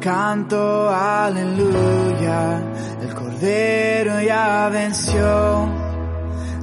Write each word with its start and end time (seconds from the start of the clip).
Canto 0.00 0.88
aleluya, 0.90 2.62
el 3.02 3.14
cordero 3.14 4.20
ya 4.20 4.68
venció. 4.70 5.68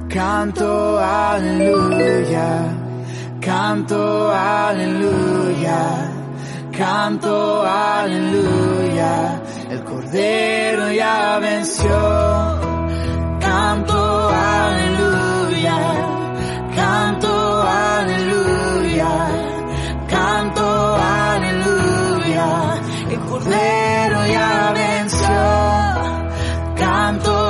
Canto 0.08 0.98
aleluya, 0.98 2.48
canto 3.40 4.32
aleluya, 4.32 6.10
canto 6.72 7.62
aleluya, 7.66 9.42
el 9.70 9.84
cordero 9.84 10.90
ya 10.92 11.38
venció. 11.38 11.98
Canto 13.40 14.30
aleluya, 14.30 15.78
canto 16.74 17.62
aleluya, 17.62 19.12
canto 20.08 20.96
aleluya, 20.96 22.48
el 22.78 22.85
cordero 23.46 24.26
ya 24.26 24.72
venció. 24.74 25.28
Canto 26.76 27.45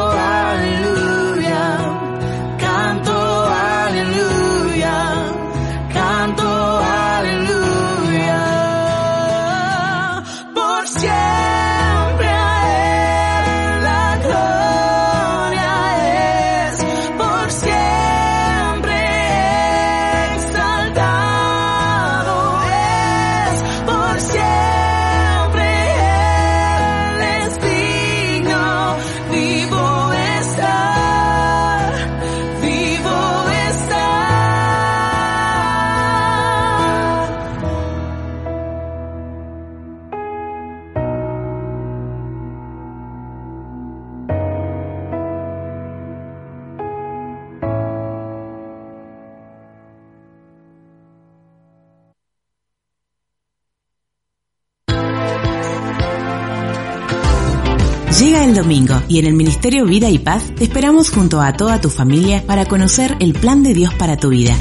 y 59.08 59.18
en 59.18 59.26
el 59.26 59.34
Ministerio 59.34 59.84
Vida 59.84 60.10
y 60.10 60.18
Paz 60.18 60.52
te 60.56 60.64
esperamos 60.64 61.10
junto 61.10 61.40
a 61.40 61.52
toda 61.52 61.80
tu 61.80 61.90
familia 61.90 62.44
para 62.46 62.66
conocer 62.66 63.16
el 63.20 63.32
plan 63.32 63.62
de 63.62 63.74
Dios 63.74 63.94
para 63.94 64.16
tu 64.16 64.30
vida. 64.30 64.56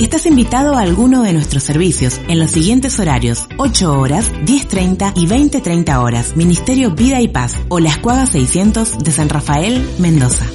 Estás 0.00 0.24
invitado 0.24 0.76
a 0.76 0.80
alguno 0.80 1.22
de 1.22 1.34
nuestros 1.34 1.62
servicios 1.62 2.20
en 2.28 2.38
los 2.38 2.50
siguientes 2.52 2.98
horarios, 2.98 3.46
8 3.58 3.98
horas, 3.98 4.32
10.30 4.32 5.12
y 5.14 5.26
20.30 5.26 6.02
horas, 6.02 6.36
Ministerio 6.36 6.92
Vida 6.92 7.20
y 7.20 7.28
Paz 7.28 7.56
o 7.68 7.80
La 7.80 7.90
Escuadra 7.90 8.26
600 8.26 8.98
de 8.98 9.12
San 9.12 9.28
Rafael, 9.28 9.86
Mendoza. 9.98 10.46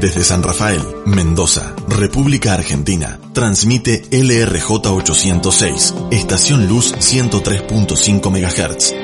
Desde 0.00 0.22
San 0.22 0.42
Rafael, 0.42 0.82
Mendoza, 1.06 1.74
República 1.88 2.54
Argentina, 2.54 3.18
transmite 3.32 4.02
LRJ 4.10 4.70
806, 4.70 5.94
estación 6.12 6.68
luz 6.68 6.94
103.5 6.94 8.30
MHz. 8.30 9.03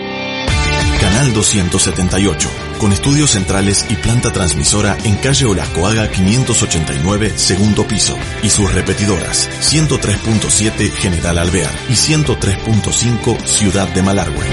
Canal 1.20 1.34
278, 1.34 2.48
con 2.78 2.92
estudios 2.94 3.32
centrales 3.32 3.84
y 3.90 3.96
planta 3.96 4.32
transmisora 4.32 4.96
en 5.04 5.16
calle 5.16 5.44
Olascoaga 5.44 6.08
589, 6.08 7.34
segundo 7.36 7.86
piso, 7.86 8.16
y 8.42 8.48
sus 8.48 8.72
repetidoras 8.72 9.50
103.7 9.60 10.90
General 10.92 11.36
Alvear 11.36 11.70
y 11.90 11.92
103.5 11.92 13.38
Ciudad 13.44 13.86
de 13.88 14.02
Malargüe. 14.02 14.46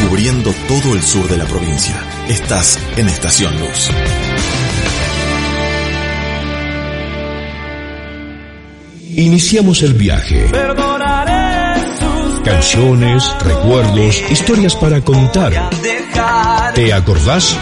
Cubriendo 0.00 0.54
todo 0.68 0.94
el 0.94 1.02
sur 1.02 1.28
de 1.28 1.36
la 1.36 1.44
provincia. 1.44 2.02
Estás 2.28 2.78
en 2.96 3.10
Estación 3.10 3.60
Luz. 3.60 3.90
Iniciamos 9.16 9.82
el 9.82 9.92
viaje. 9.92 10.48
Perdonaré 10.50 11.37
Canciones, 12.48 13.30
recuerdos, 13.44 14.24
historias 14.30 14.74
para 14.74 15.02
contar. 15.02 15.68
¿Te 16.74 16.94
acordás? 16.94 17.54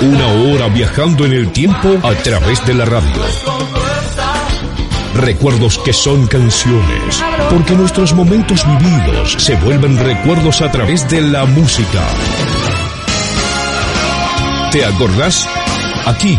Una 0.00 0.26
hora 0.28 0.68
viajando 0.68 1.26
en 1.26 1.34
el 1.34 1.52
tiempo 1.52 1.98
a 2.02 2.14
través 2.14 2.64
de 2.64 2.72
la 2.72 2.86
radio. 2.86 3.22
Recuerdos 5.16 5.78
que 5.80 5.92
son 5.92 6.26
canciones, 6.26 7.22
porque 7.50 7.74
nuestros 7.74 8.14
momentos 8.14 8.64
vividos 8.66 9.36
se 9.38 9.54
vuelven 9.56 9.98
recuerdos 9.98 10.62
a 10.62 10.70
través 10.70 11.06
de 11.10 11.20
la 11.20 11.44
música. 11.44 12.00
¿Te 14.70 14.82
acordás? 14.86 15.46
Aquí, 16.06 16.38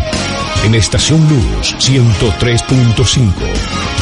en 0.64 0.74
Estación 0.74 1.28
Luz 1.28 1.76
103.5. 1.78 3.93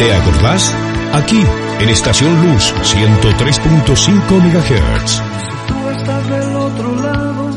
¿Te 0.00 0.14
acordás? 0.14 0.74
Aquí, 1.12 1.44
en 1.78 1.88
Estación 1.90 2.32
Luz 2.42 2.72
103.5 2.72 4.30
MHz. 4.30 5.22
Tú 5.68 5.88
estás 5.90 6.28
del 6.30 6.56
otro 6.56 6.96
lado, 6.96 7.50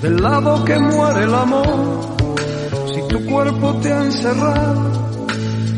del 0.00 0.22
lado 0.22 0.64
que 0.64 0.78
muere 0.78 1.24
el 1.24 1.34
amor. 1.34 2.16
Si 2.94 3.08
tu 3.08 3.26
cuerpo 3.26 3.74
te 3.82 3.92
ha 3.92 4.04
encerrado 4.04 5.08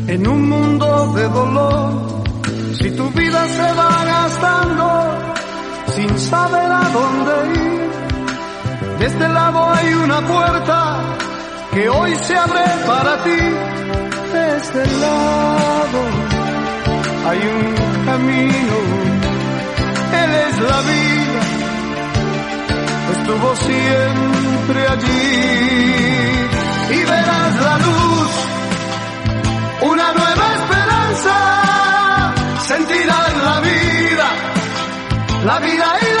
en 0.05 0.27
un 0.27 0.49
mundo 0.49 1.13
de 1.15 1.23
dolor, 1.29 2.23
si 2.79 2.91
tu 2.91 3.09
vida 3.09 3.47
se 3.47 3.73
va 3.73 4.05
gastando 4.05 5.17
sin 5.95 6.19
saber 6.19 6.71
a 6.71 6.89
dónde 6.93 7.59
ir. 7.59 8.99
De 8.99 9.05
este 9.07 9.27
lado 9.27 9.67
hay 9.71 9.93
una 9.95 10.21
puerta 10.27 11.17
que 11.73 11.89
hoy 11.89 12.15
se 12.17 12.37
abre 12.37 12.65
para 12.85 13.23
ti. 13.23 13.80
Este 14.73 14.87
lado. 14.99 15.99
Hay 17.27 17.39
un 17.39 18.05
camino, 18.05 18.77
Él 20.23 20.31
es 20.47 20.59
la 20.59 20.79
vida, 20.91 21.41
estuvo 23.11 23.55
siempre 23.57 24.87
allí. 24.87 25.27
Y 26.89 27.03
verás 27.03 27.61
la 27.67 27.77
luz, 27.79 28.31
una 29.91 30.13
nueva 30.13 30.45
esperanza, 30.55 31.35
sentirás 32.65 33.33
la 33.43 33.59
vida, 33.59 34.27
la 35.45 35.59
vida 35.59 35.87
y 36.01 36.15
la 36.15 36.20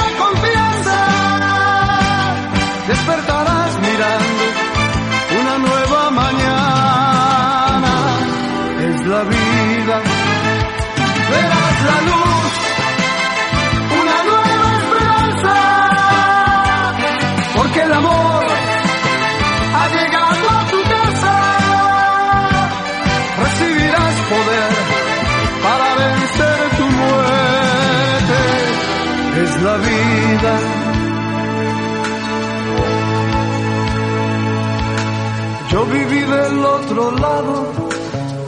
viví 35.91 36.21
del 36.21 36.65
otro 36.65 37.11
lado 37.11 37.71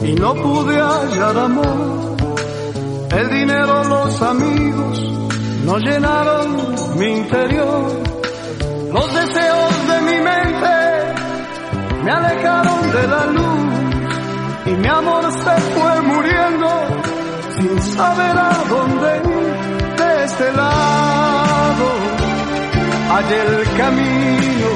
y 0.02 0.12
no 0.14 0.34
pude 0.34 0.80
hallar 0.80 1.38
amor. 1.38 2.16
El 3.10 3.30
dinero, 3.30 3.84
los 3.84 4.22
amigos 4.22 5.02
no 5.64 5.78
llenaron 5.78 6.98
mi 6.98 7.06
interior. 7.06 8.02
Los 8.92 9.14
deseos 9.14 9.88
de 9.88 10.00
mi 10.02 10.18
mente 10.20 10.76
me 12.04 12.10
alejaron 12.10 12.92
de 12.92 13.06
la 13.08 13.26
luz 13.26 13.74
y 14.66 14.70
mi 14.70 14.88
amor 14.88 15.24
se 15.32 15.60
fue 15.72 16.00
muriendo 16.02 16.68
sin 17.56 17.82
saber 17.82 18.36
a 18.36 18.52
dónde 18.68 19.16
ir. 19.24 19.54
De 19.98 20.24
este 20.24 20.52
lado 20.52 21.88
hay 23.14 23.26
el 23.42 23.76
camino, 23.78 24.70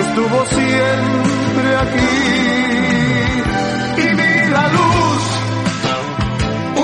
estuvo 0.00 0.46
siempre 0.46 1.76
aquí. 1.84 2.12
Y 3.98 4.14
vi 4.18 4.50
la 4.50 4.68
luz, 4.68 5.22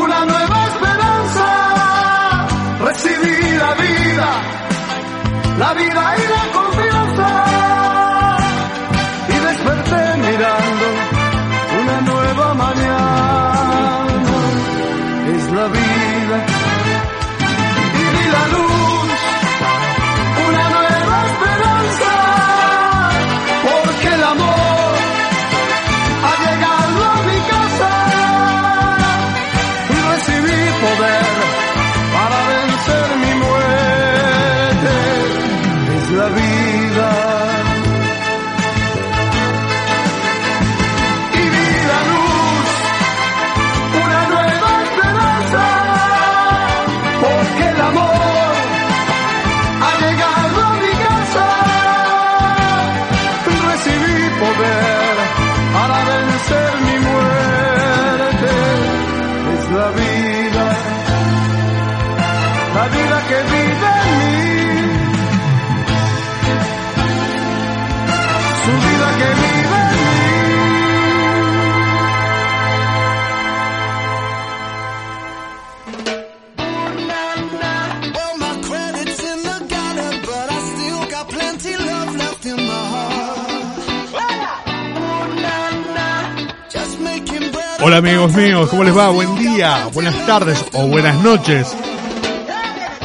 una 0.04 0.24
nueva 0.24 0.66
esperanza, 0.68 1.46
recibí 2.84 3.56
la 3.58 3.74
vida. 3.74 4.28
La 5.58 5.74
vida 5.74 6.14
y 6.16 6.28
la 6.30 6.52
confianza. 6.52 7.47
Hola 87.80 87.98
amigos 87.98 88.32
míos, 88.34 88.68
¿cómo 88.70 88.82
les 88.82 88.96
va? 88.96 89.10
Buen 89.10 89.36
día, 89.36 89.88
buenas 89.92 90.26
tardes 90.26 90.64
o 90.72 90.86
buenas 90.88 91.16
noches. 91.22 91.76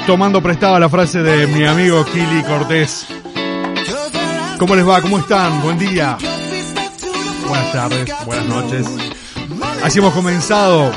Tomando 0.08 0.42
prestada 0.42 0.80
la 0.80 0.90
frase 0.90 1.22
de 1.22 1.48
mi 1.48 1.64
amigo 1.64 2.04
Kili 2.06 2.44
Cortés. 2.44 3.06
¿Cómo 4.58 4.76
les 4.76 4.88
va? 4.88 5.02
¿Cómo 5.02 5.20
están? 5.20 5.62
Buen 5.62 5.78
día. 5.78 6.18
Buenas 7.48 7.72
tardes, 7.72 8.14
buenas 8.26 8.46
noches. 8.48 8.88
Así 9.84 10.00
hemos 10.00 10.14
comenzado 10.14 10.92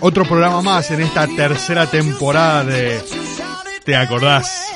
otro 0.00 0.24
programa 0.24 0.62
más 0.62 0.90
en 0.92 1.00
esta 1.00 1.26
tercera 1.26 1.86
temporada 1.86 2.64
de 2.64 3.02
¿Te 3.84 3.94
acordás? 3.94 4.75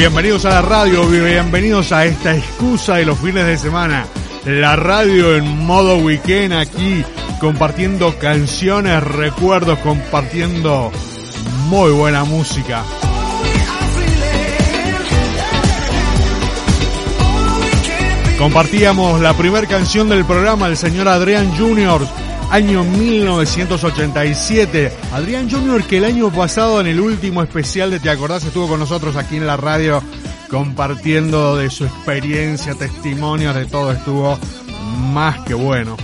Bienvenidos 0.00 0.46
a 0.46 0.48
la 0.48 0.62
radio, 0.62 1.06
bienvenidos 1.06 1.92
a 1.92 2.06
esta 2.06 2.34
excusa 2.34 2.94
de 2.94 3.04
los 3.04 3.18
fines 3.18 3.44
de 3.44 3.58
semana. 3.58 4.06
La 4.46 4.74
radio 4.74 5.36
en 5.36 5.66
modo 5.66 5.98
weekend 5.98 6.54
aquí, 6.54 7.04
compartiendo 7.38 8.18
canciones, 8.18 9.02
recuerdos, 9.02 9.78
compartiendo 9.80 10.90
muy 11.68 11.90
buena 11.90 12.24
música. 12.24 12.82
Compartíamos 18.38 19.20
la 19.20 19.34
primera 19.34 19.66
canción 19.66 20.08
del 20.08 20.24
programa, 20.24 20.68
el 20.68 20.78
señor 20.78 21.08
Adrián 21.08 21.54
Junior, 21.58 22.00
año 22.50 22.84
1987. 22.84 24.92
Adrián 25.12 25.50
Junior 25.50 25.82
que 25.84 25.98
el 25.98 26.04
año 26.04 26.30
pasado 26.30 26.80
en 26.80 26.88
el 26.88 27.00
último 27.00 27.42
especial 27.42 27.90
de 27.90 28.00
Te 28.00 28.10
Acordás 28.10 28.44
estuvo 28.44 28.68
con 28.68 28.80
nosotros 28.80 29.16
aquí 29.16 29.36
en 29.36 29.46
la 29.46 29.56
radio 29.56 30.02
compartiendo 30.50 31.56
de 31.56 31.70
su 31.70 31.84
experiencia, 31.84 32.74
testimonios 32.74 33.54
de 33.54 33.66
todo, 33.66 33.92
estuvo 33.92 34.38
más 35.12 35.38
que 35.40 35.54
bueno. 35.54 35.96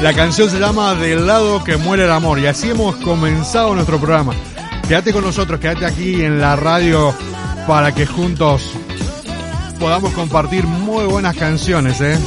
La 0.00 0.14
canción 0.14 0.48
se 0.48 0.58
llama 0.58 0.94
Del 0.94 1.26
lado 1.26 1.62
que 1.64 1.76
muere 1.76 2.04
el 2.04 2.12
amor 2.12 2.38
y 2.38 2.46
así 2.46 2.70
hemos 2.70 2.96
comenzado 2.96 3.74
nuestro 3.74 3.98
programa. 3.98 4.32
Quédate 4.86 5.12
con 5.12 5.24
nosotros, 5.24 5.60
quédate 5.60 5.84
aquí 5.84 6.24
en 6.24 6.40
la 6.40 6.56
radio 6.56 7.12
para 7.66 7.92
que 7.92 8.06
juntos 8.06 8.72
podamos 9.78 10.12
compartir 10.12 10.66
muy 10.66 11.04
buenas 11.04 11.36
canciones, 11.36 12.00
¿eh? 12.00 12.18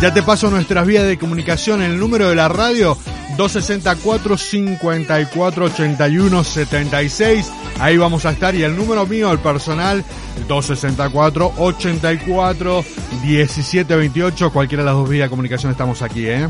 Ya 0.00 0.12
te 0.12 0.22
paso 0.22 0.50
nuestras 0.50 0.86
vías 0.86 1.06
de 1.06 1.18
comunicación, 1.18 1.82
el 1.82 1.98
número 1.98 2.28
de 2.28 2.34
la 2.34 2.48
radio 2.48 2.96
264 3.36 4.36
54 4.36 5.64
81 5.66 6.44
76. 6.44 7.52
Ahí 7.78 7.96
vamos 7.96 8.26
a 8.26 8.30
estar 8.30 8.54
y 8.54 8.64
el 8.64 8.76
número 8.76 9.06
mío, 9.06 9.30
el 9.30 9.38
personal 9.38 10.04
264 10.48 11.54
84 11.56 12.84
17 13.22 13.96
28. 13.96 14.52
Cualquiera 14.52 14.82
de 14.82 14.86
las 14.86 14.94
dos 14.96 15.08
vías 15.08 15.26
de 15.26 15.30
comunicación 15.30 15.70
estamos 15.70 16.02
aquí, 16.02 16.26
¿eh? 16.26 16.48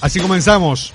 Así 0.00 0.20
comenzamos. 0.20 0.92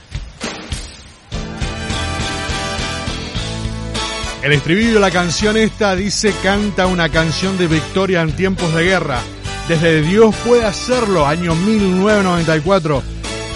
El 4.44 4.52
estribillo 4.52 4.96
de 4.96 5.00
la 5.00 5.10
canción 5.10 5.56
esta 5.56 5.96
dice 5.96 6.34
canta 6.44 6.86
una 6.86 7.08
canción 7.08 7.58
de 7.58 7.68
victoria 7.68 8.22
en 8.22 8.36
tiempos 8.36 8.74
de 8.76 8.84
guerra. 8.84 9.22
Desde 9.70 10.02
Dios 10.02 10.36
puede 10.44 10.66
hacerlo, 10.66 11.26
año 11.26 11.56
1994. 11.56 13.02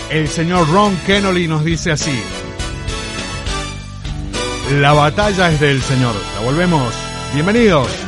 El 0.10 0.30
señor 0.30 0.70
Ron 0.72 0.96
Kennedy 1.06 1.50
nos 1.50 1.66
dice 1.66 1.92
así. 1.92 2.18
La 4.80 4.94
batalla 4.94 5.52
es 5.52 5.60
del 5.60 5.82
Señor. 5.82 6.16
La 6.36 6.46
volvemos. 6.46 6.94
Bienvenidos. 7.34 8.07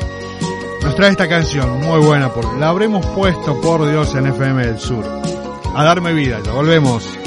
nos 0.82 0.96
trae 0.96 1.12
esta 1.12 1.30
canción 1.30 1.80
muy 1.80 2.00
buena, 2.00 2.34
porque 2.34 2.60
la 2.60 2.70
habremos 2.70 3.06
puesto, 3.06 3.62
por 3.62 3.88
Dios, 3.88 4.16
en 4.16 4.26
FM 4.26 4.66
del 4.66 4.80
Sur. 4.80 5.06
A 5.76 5.84
darme 5.84 6.12
vida, 6.14 6.40
ya 6.44 6.54
volvemos. 6.54 7.21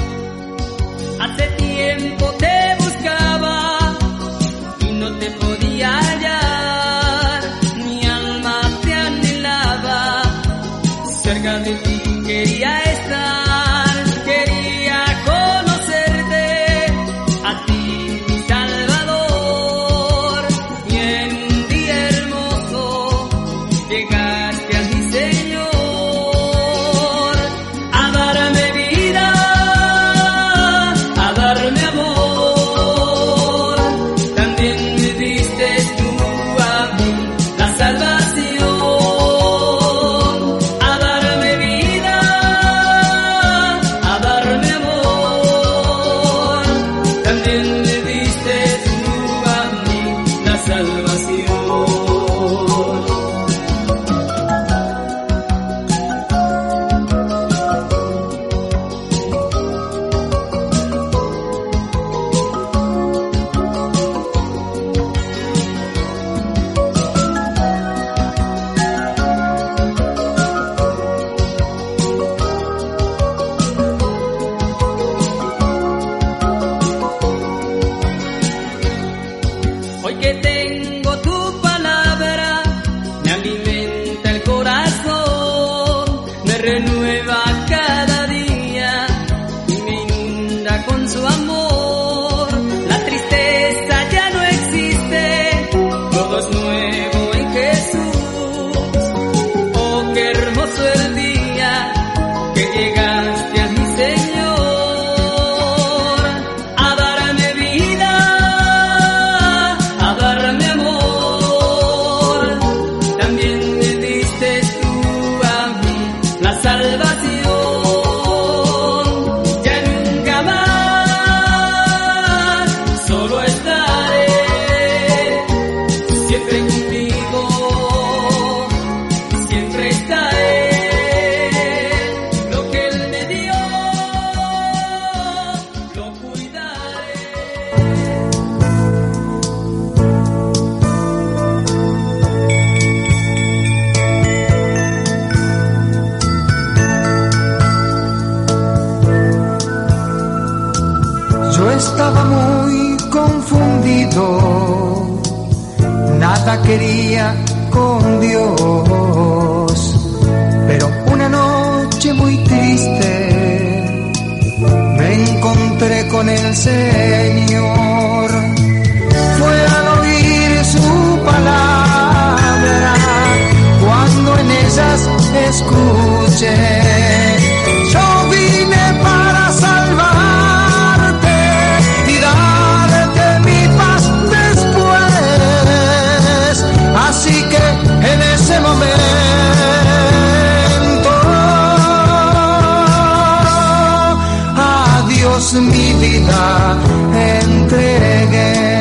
Mi 195.53 195.93
vida 196.01 196.77
entregué. 197.13 198.81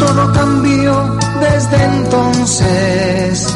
Todo 0.00 0.32
cambió 0.32 1.16
desde 1.40 1.84
entonces, 1.84 3.54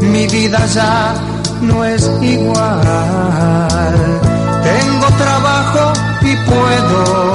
mi 0.00 0.26
vida 0.26 0.66
ya 0.66 1.14
no 1.62 1.84
es 1.84 2.10
igual. 2.20 2.82
Tengo 4.64 5.06
trabajo 5.16 5.92
y 6.22 6.36
puedo 6.36 7.25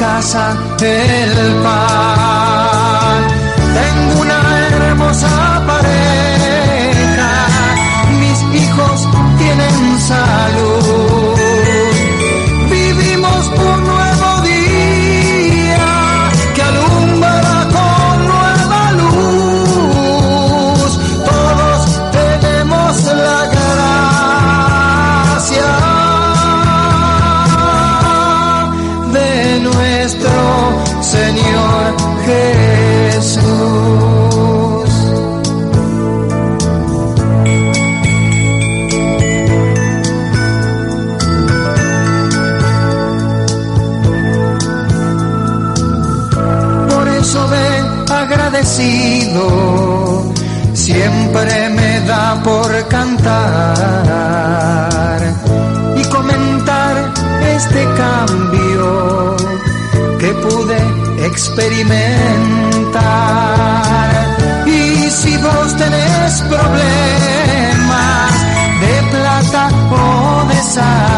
casa 0.00 0.56
del 0.78 1.62
Padre. 1.62 2.59
Siempre 50.92 51.68
me 51.70 52.00
da 52.00 52.42
por 52.42 52.88
cantar 52.88 53.22
y 55.96 56.02
comentar 56.16 57.12
este 57.56 57.82
cambio 58.02 59.36
que 60.18 60.30
pude 60.44 60.78
experimentar. 61.26 64.10
Y 64.66 65.10
si 65.10 65.36
vos 65.38 65.76
tenés 65.76 66.42
problemas 66.54 68.32
de 68.82 68.94
plata 69.12 69.62
o 69.90 70.44
de 70.48 70.60
salud, 70.76 71.09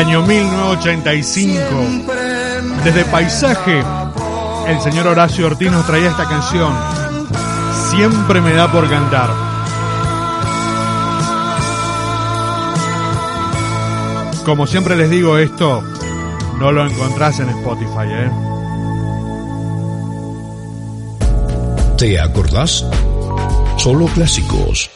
Año 0.00 0.22
1985. 0.22 1.60
Desde 2.82 3.04
Paisaje, 3.04 3.84
el 4.66 4.80
señor 4.80 5.06
Horacio 5.08 5.46
Ortiz 5.46 5.70
nos 5.70 5.86
traía 5.86 6.08
esta 6.08 6.26
canción. 6.26 6.72
Siempre 7.90 8.40
me 8.40 8.54
da 8.54 8.72
por 8.72 8.88
cantar. 8.88 9.28
Como 14.46 14.66
siempre 14.66 14.96
les 14.96 15.10
digo 15.10 15.36
esto, 15.36 15.82
no 16.58 16.72
lo 16.72 16.86
encontrás 16.86 17.38
en 17.40 17.50
Spotify, 17.50 18.08
¿eh? 18.08 18.30
¿Te 21.98 22.18
acordás? 22.18 22.86
Solo 23.76 24.06
clásicos. 24.06 24.90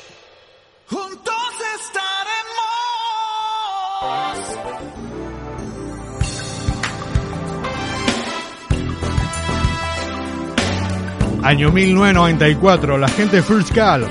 Año 11.45 11.71
1994, 11.71 12.97
la 12.99 13.09
gente 13.09 13.37
de 13.37 13.43
First 13.43 13.73
Call. 13.75 14.07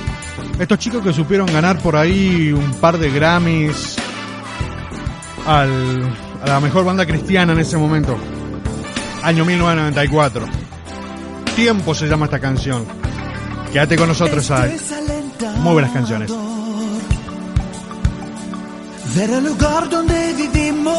Estos 0.60 0.78
chicos 0.80 1.04
que 1.04 1.12
supieron 1.14 1.48
ganar 1.52 1.80
por 1.80 1.96
ahí 1.96 2.52
un 2.52 2.74
par 2.76 2.98
de 3.00 3.10
Grammys 3.10 3.96
al- 5.48 6.16
a 6.44 6.48
la 6.48 6.60
mejor 6.60 6.86
banda 6.86 7.06
cristiana 7.06 7.54
en 7.54 7.60
ese 7.60 7.76
momento. 7.78 8.16
Año 9.24 9.46
1994. 9.46 10.46
Tiempo 11.56 11.94
se 11.96 12.08
llama 12.08 12.26
esta 12.26 12.40
canción. 12.40 12.86
Quédate 13.72 13.96
con 13.96 14.08
nosotros, 14.10 14.46
Sai. 14.46 14.78
Muy 15.58 15.74
buenas 15.74 15.92
canciones. 15.92 16.32
Ver 19.16 19.30
el 19.30 19.44
lugar 19.46 19.90
donde 19.90 20.34
vivimos, 20.34 20.94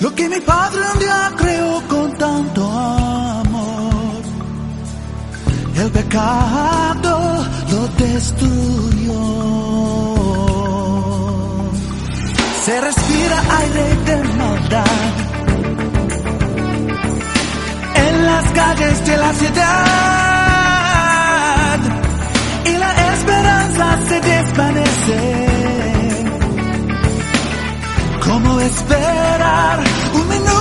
lo 0.00 0.14
que 0.14 0.28
mi 0.28 0.40
padre 0.40 0.80
un 0.94 0.98
día 0.98 1.32
creó 1.36 1.82
con 1.88 2.12
tanto 2.18 2.70
amor. 2.70 2.99
El 5.80 5.90
pecado 5.92 7.46
lo 7.70 7.88
destruyó. 8.04 9.20
Se 12.66 12.80
respira 12.82 13.42
aire 13.60 13.96
de 14.04 14.16
maldad 14.36 14.84
en 17.94 18.26
las 18.26 18.44
calles 18.52 19.06
de 19.06 19.16
la 19.16 19.32
ciudad 19.32 19.58
y 22.66 22.76
la 22.76 22.92
esperanza 23.14 23.98
se 24.06 24.20
desvanece. 24.20 25.46
¿Cómo 28.26 28.60
esperar 28.60 29.80
un 30.12 30.28
minuto 30.28 30.59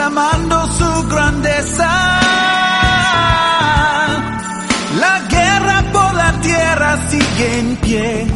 proclamando 0.00 0.66
su 0.78 1.08
grandeza. 1.08 1.90
La 4.98 5.20
guerra 5.28 5.84
por 5.92 6.14
la 6.14 6.32
tierra 6.40 6.98
sigue 7.10 7.58
en 7.58 7.76
pie, 7.76 8.26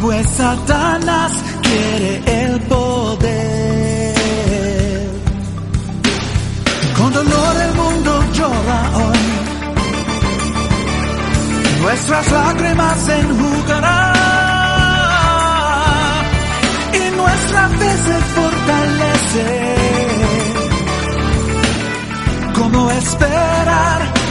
pues 0.00 0.26
Satanás 0.30 1.32
quiere 1.62 2.22
el 2.42 2.60
poder. 2.62 4.14
Con 6.96 7.12
dolor 7.12 7.56
el 7.66 7.74
mundo 7.74 8.24
llora 8.32 8.90
hoy 8.96 9.18
nuestras 11.82 12.32
lágrimas 12.32 12.98
se 12.98 13.20
enjugarán 13.20 14.14
y 16.94 17.16
nuestra 17.16 17.68
fe 17.68 17.90
se 18.06 18.16
fortalece. 18.34 19.13
¿Cómo 22.54 22.90
esperar 22.92 24.23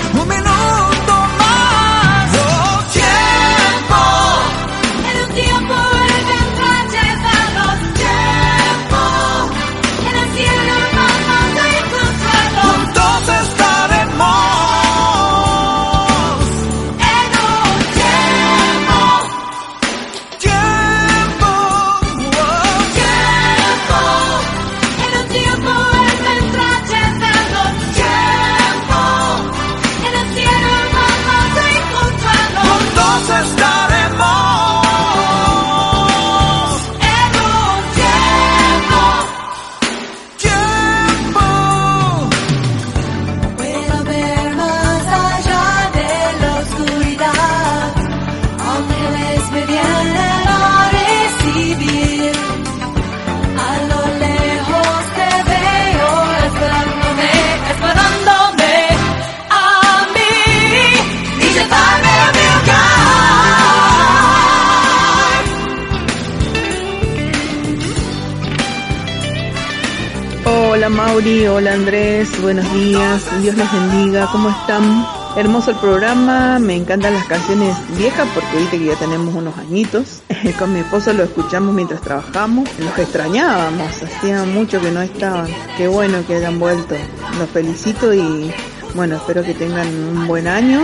Mauri, 71.13 71.45
hola 71.45 71.73
Andrés, 71.73 72.41
buenos 72.41 72.73
días, 72.73 73.21
Dios 73.43 73.55
les 73.55 73.71
bendiga, 73.71 74.27
¿cómo 74.31 74.49
están? 74.49 75.05
Hermoso 75.35 75.69
el 75.69 75.77
programa, 75.77 76.57
me 76.57 76.75
encantan 76.75 77.13
las 77.13 77.25
canciones 77.25 77.77
viejas 77.95 78.27
porque 78.33 78.49
ahorita 78.49 78.71
que 78.71 78.85
ya 78.85 78.95
tenemos 78.95 79.35
unos 79.35 79.55
añitos, 79.59 80.23
con 80.57 80.73
mi 80.73 80.79
esposo 80.79 81.13
lo 81.13 81.23
escuchamos 81.23 81.75
mientras 81.75 82.01
trabajamos, 82.01 82.67
los 82.79 82.97
extrañábamos, 82.97 84.01
hacía 84.01 84.43
mucho 84.45 84.81
que 84.81 84.89
no 84.89 85.03
estaban, 85.03 85.49
qué 85.77 85.87
bueno 85.87 86.25
que 86.25 86.37
hayan 86.37 86.57
vuelto, 86.57 86.95
los 87.37 87.47
felicito 87.51 88.11
y 88.11 88.51
bueno, 88.95 89.17
espero 89.17 89.43
que 89.43 89.53
tengan 89.53 89.87
un 89.87 90.25
buen 90.25 90.47
año 90.47 90.81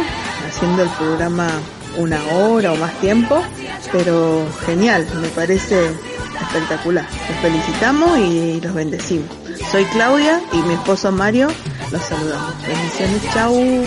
haciendo 0.47 0.83
el 0.83 0.89
programa 0.89 1.49
una 1.97 2.21
hora 2.35 2.73
o 2.73 2.75
más 2.75 2.93
tiempo, 3.01 3.41
pero 3.91 4.45
genial, 4.63 5.07
me 5.19 5.29
parece 5.29 5.87
espectacular. 6.39 7.05
Los 7.27 7.37
felicitamos 7.39 8.19
y 8.19 8.61
los 8.61 8.75
bendecimos. 8.75 9.48
Soy 9.71 9.85
Claudia 9.85 10.41
y 10.51 10.57
mi 10.63 10.73
esposo 10.73 11.11
Mario, 11.11 11.47
los 11.91 12.01
saludamos. 12.01 12.53
Bendiciones, 12.67 13.33
chau. 13.33 13.85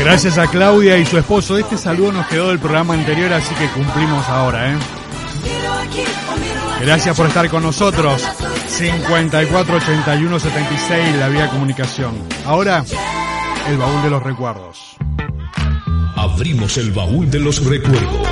Gracias 0.00 0.38
a 0.38 0.46
Claudia 0.46 0.98
y 0.98 1.06
su 1.06 1.16
esposo. 1.18 1.56
Este 1.56 1.78
saludo 1.78 2.12
nos 2.12 2.26
quedó 2.26 2.48
del 2.48 2.58
programa 2.58 2.94
anterior, 2.94 3.32
así 3.32 3.54
que 3.54 3.68
cumplimos 3.68 4.28
ahora, 4.28 4.72
¿eh? 4.72 4.76
Gracias 6.82 7.16
por 7.16 7.26
estar 7.26 7.48
con 7.48 7.62
nosotros. 7.62 8.22
54 8.68 9.76
81 9.76 10.40
76, 10.40 11.16
la 11.16 11.28
vía 11.28 11.48
comunicación. 11.48 12.14
Ahora, 12.44 12.84
el 13.68 13.78
baúl 13.78 14.02
de 14.02 14.10
los 14.10 14.22
recuerdos. 14.22 14.96
Abrimos 16.16 16.76
el 16.76 16.90
baúl 16.90 17.30
de 17.30 17.40
los 17.40 17.64
recuerdos. 17.64 18.28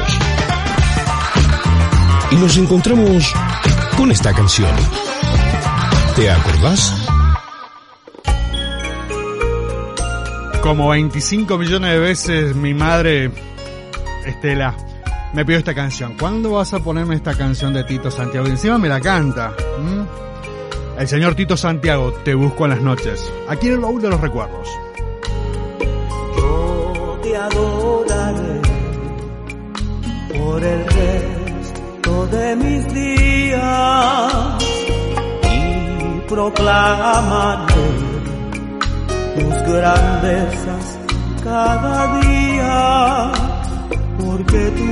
Y 2.31 2.37
nos 2.37 2.57
encontramos 2.59 3.33
con 3.99 4.13
esta 4.13 4.33
canción. 4.33 4.71
¿Te 6.15 6.31
acordás? 6.31 6.95
Como 10.63 10.91
25 10.91 11.59
millones 11.59 11.91
de 11.91 11.99
veces 11.99 12.55
mi 12.55 12.75
madre, 12.75 13.33
Estela, 14.25 14.77
me 15.35 15.45
pidió 15.45 15.59
esta 15.59 15.75
canción. 15.75 16.17
¿Cuándo 16.17 16.53
vas 16.53 16.73
a 16.75 16.79
ponerme 16.79 17.17
esta 17.17 17.35
canción 17.35 17.75
de 17.75 17.83
Tito 17.83 18.09
Santiago? 18.13 18.47
Y 18.47 18.51
encima 18.51 18.79
me 18.79 18.89
la 18.89 19.01
canta. 19.01 19.53
El 20.97 21.09
señor 21.09 21.35
Tito 21.35 21.57
Santiago, 21.57 22.13
te 22.25 22.35
busco 22.35 22.67
en 22.67 22.71
las 22.71 22.81
noches. 22.81 23.21
Aquí 23.49 23.67
en 23.67 23.75
el 23.75 23.81
baúl 23.81 24.01
de 24.01 24.11
los 24.11 24.21
recuerdos. 24.21 24.69
Yo 26.37 27.19
te 27.21 27.37
adoraré 27.37 28.63
por 30.39 30.63
el 30.63 30.87
resto 30.87 31.38
de 32.31 32.57
mis 32.57 32.93
días 32.93 33.63
y 35.43 36.21
proclamaré 36.29 37.89
tus 39.37 39.73
grandezas 39.73 40.99
cada 41.43 42.21
día, 42.21 43.33
porque 44.19 44.61
tú 44.77 44.91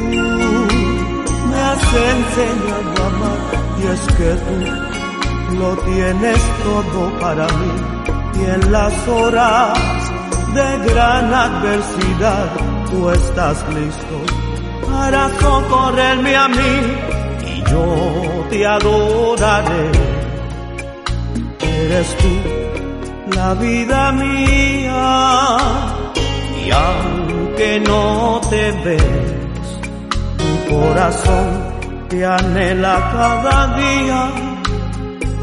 me 1.50 1.58
has 1.60 1.82
enseñado 2.14 3.02
a 3.02 3.06
amar 3.06 3.40
y 3.78 3.86
es 3.86 4.02
que 4.16 4.30
tú 4.46 4.56
lo 5.58 5.76
tienes 5.76 6.40
todo 6.64 7.20
para 7.20 7.46
mí 7.46 7.72
y 8.34 8.44
en 8.44 8.72
las 8.72 9.08
horas 9.08 9.78
de 10.54 10.68
gran 10.92 11.34
adversidad 11.34 12.48
tú 12.90 13.10
estás 13.10 13.64
listo 13.74 14.16
para 14.90 15.28
socorrerme 15.38 16.36
a 16.36 16.48
mí 16.48 17.15
yo 17.70 18.46
te 18.50 18.66
adoraré. 18.66 19.90
Eres 21.60 22.16
tú 22.16 23.36
la 23.36 23.54
vida 23.54 24.12
mía 24.12 25.56
y 26.64 26.70
aunque 26.70 27.80
no 27.80 28.40
te 28.50 28.72
ves, 28.84 29.66
tu 30.38 30.74
corazón 30.74 31.48
te 32.08 32.24
anhela 32.24 32.94
cada 33.12 33.66
día. 33.76 34.30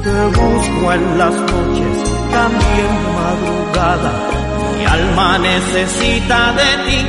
Te 0.03 0.25
busco 0.37 0.93
en 0.93 1.17
las 1.17 1.33
noches, 1.33 1.95
también 2.31 2.91
madrugada 3.15 4.33
mi 4.77 4.85
alma 4.85 5.37
necesita 5.37 6.53
de 6.53 6.71
ti. 6.85 6.99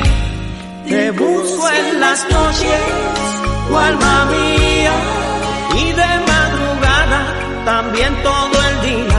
Te 0.88 1.10
busco 1.10 1.70
en 1.70 2.00
las 2.00 2.20
noches, 2.30 2.80
tu 3.68 3.76
alma 3.76 4.26
mía, 4.26 4.73
y 5.76 5.92
de 5.92 6.10
madrugada 6.30 7.20
también 7.64 8.12
todo 8.22 8.56
el 8.68 8.76
día. 8.88 9.18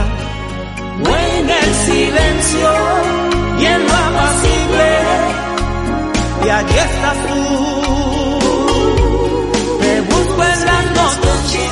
O 1.04 1.16
en 1.16 1.50
el 1.50 1.74
silencio 1.88 2.70
y 3.60 3.64
en 3.66 3.86
lo 3.86 3.94
apacible, 4.08 4.90
y 6.44 6.48
allí 6.48 6.78
estás 6.88 7.18
tú. 7.28 7.42
Te 9.80 10.00
busco 10.00 10.42
en 10.54 10.60
las 10.70 10.84
noches, 11.00 11.70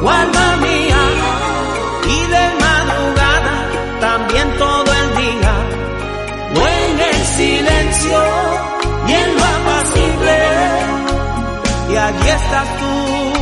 tu 0.00 0.08
alma 0.08 0.56
mía, 0.66 1.02
y 2.14 2.18
de 2.34 2.44
madrugada 2.64 3.54
también 4.00 4.46
todo 4.58 4.90
el 5.00 5.08
día 5.22 5.76
o 6.54 6.68
en 6.68 7.00
el 7.00 7.26
silencio 7.36 8.18
y 9.08 9.12
en 9.12 9.36
lo 9.36 9.44
apacible, 9.44 10.38
y 11.90 11.96
allí 11.96 12.28
estás 12.28 12.68
tú. 12.78 13.35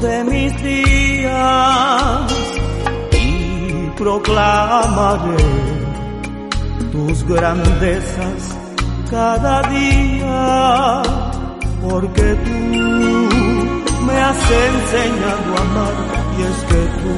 De 0.00 0.24
mis 0.24 0.62
días 0.62 2.32
y 3.12 3.90
proclamaré 3.96 5.44
tus 6.92 7.24
grandezas 7.24 8.56
cada 9.10 9.62
día, 9.62 11.02
porque 11.82 12.34
tú 12.44 14.04
me 14.06 14.16
has 14.20 14.50
enseñado 14.68 15.48
a 15.56 15.60
amar 15.60 15.94
y 16.38 16.42
es 16.42 16.58
que 16.70 16.82
tú 17.00 17.12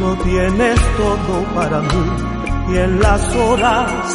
lo 0.00 0.14
tienes 0.24 0.80
todo 0.96 1.34
para 1.54 1.80
mí 1.80 2.74
y 2.74 2.76
en 2.78 3.00
las 3.00 3.34
horas 3.36 4.14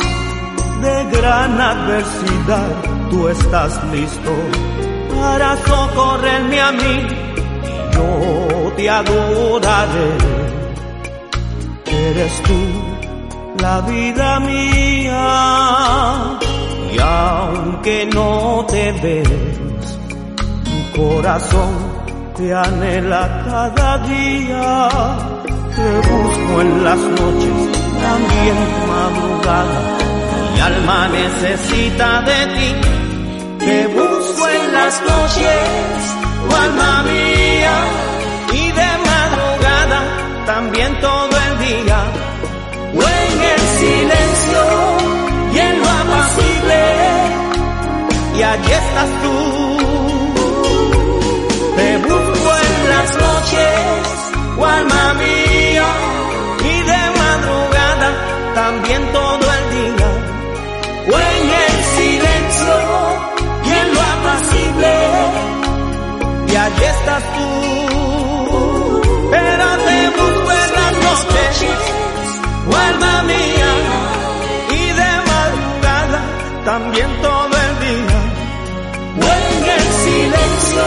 de 0.82 1.18
gran 1.18 1.62
adversidad 1.62 2.70
tú 3.10 3.28
estás 3.30 3.84
listo 3.92 4.34
para 5.16 5.56
socorrerme 5.58 6.60
a 6.60 6.72
mí 6.74 7.23
yo 7.94 8.74
te 8.76 8.90
adoraré. 8.90 10.12
Eres 11.86 12.42
tú 12.44 12.60
la 13.60 13.82
vida 13.82 14.40
mía 14.40 15.24
y 16.94 17.00
aunque 17.00 18.10
no 18.14 18.66
te 18.68 18.92
ves, 19.04 19.98
tu 20.64 21.02
corazón 21.02 21.72
te 22.36 22.54
anhela 22.54 23.44
cada 23.46 23.98
día. 24.00 24.90
Te 25.76 26.10
busco 26.10 26.62
en 26.62 26.84
las 26.84 27.00
noches, 27.00 27.58
también 28.02 28.58
madrugada 28.88 30.04
mi 30.54 30.60
alma 30.60 31.08
necesita 31.08 32.22
de 32.22 32.40
ti. 32.56 32.70
Te 33.60 33.88
busco 33.88 34.48
en 34.50 34.74
las 34.74 35.02
noches, 35.02 36.16
alma 36.52 37.04
mía, 37.04 37.76
y 38.54 38.72
de 38.72 38.90
madrugada 39.10 40.00
también 40.46 41.00
todo 41.00 41.36
el 41.48 41.60
día. 41.60 42.00
O 42.96 43.02
en 43.02 43.42
el 43.54 43.62
silencio 43.80 44.62
y 45.54 45.60
en 45.60 45.80
lo 45.82 45.90
apacible, 45.90 46.82
y 48.38 48.44
allí 48.44 48.72
estás 48.72 49.10
tú. 49.24 49.38
Te 51.78 51.98
busco 51.98 52.50
en 52.68 52.90
las 52.94 53.10
noches, 53.26 54.02
tu 54.56 54.66
alma 54.66 55.14
mía, 55.16 55.88
allí 66.74 66.86
estás 66.86 67.24
tú. 67.36 67.50
Pero 69.32 69.66
te 69.86 69.98
busco 70.18 70.52
en 70.52 70.70
las 70.80 70.94
noches, 71.08 71.56
alma 72.88 73.24
mía, 73.24 73.72
y 74.70 74.84
de 75.00 75.12
madrugada 75.32 76.22
también 76.66 77.10
todo 77.22 77.56
el 77.66 77.74
día, 77.86 78.20
en 79.34 79.64
el 79.76 79.86
silencio 80.04 80.86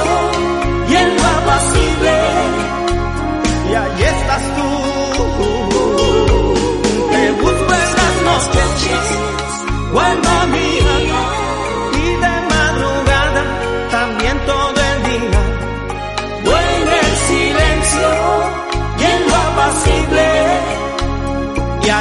y 0.89 0.95
en 0.95 1.09
lo 1.17 1.25
apacible, 1.39 2.15
y 3.69 3.75
allí 3.75 4.05
estás 4.05 4.45
tú. 4.57 4.71
Te 7.11 7.23
busco 7.33 7.73
en 7.75 7.91
las 8.01 8.15
noches, 8.31 9.05
alma 9.99 10.39
mía, 10.47 10.86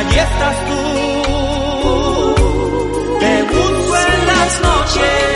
estás 0.10 0.65
tú. 0.65 0.76
Te 3.20 3.44
busco 3.44 3.98
en 3.98 4.28
las 4.28 4.62
noches. 4.62 5.36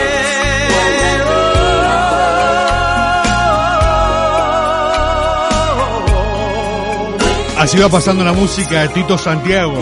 Así 7.58 7.78
va 7.78 7.88
pasando 7.88 8.24
la 8.24 8.32
música 8.32 8.82
de 8.82 8.88
Tito 8.88 9.18
Santiago. 9.18 9.80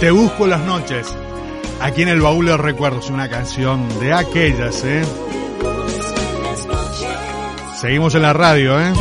Te 0.00 0.10
busco 0.10 0.46
las 0.46 0.60
noches. 0.60 1.12
Aquí 1.80 2.02
en 2.02 2.08
el 2.08 2.20
baúl 2.20 2.46
de 2.46 2.56
recuerdos, 2.56 3.10
una 3.10 3.28
canción 3.28 3.88
de 4.00 4.12
aquellas, 4.14 4.84
¿eh? 4.84 5.02
Seguimos 7.80 8.14
en 8.14 8.22
la 8.22 8.32
radio, 8.32 8.80
¿eh? 8.80 8.92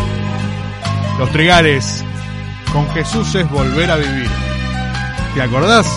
Los 1.18 1.30
Trigales. 1.32 2.04
Con 2.74 2.89
Jesús 2.89 3.36
es 3.36 3.50
volver 3.50 3.92
a 3.92 3.96
vivir. 3.98 4.43
¿Te 5.34 5.41
acordás? 5.41 5.88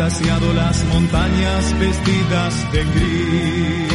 Las 0.00 0.82
montañas 0.86 1.78
vestidas 1.78 2.72
de 2.72 2.84
gris. 2.84 3.92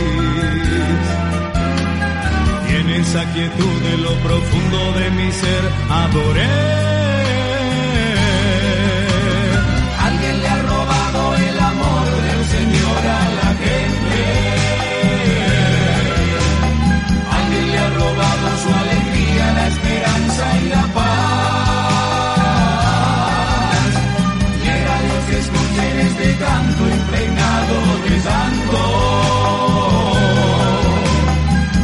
Y 2.70 2.76
en 2.76 2.90
esa 3.02 3.34
quietud 3.34 3.82
de 3.82 3.98
lo 3.98 4.14
profundo 4.20 4.92
de 5.00 5.10
mi 5.10 5.32
ser 5.32 5.64
adoré. 5.90 6.95
Santo. 28.28 28.82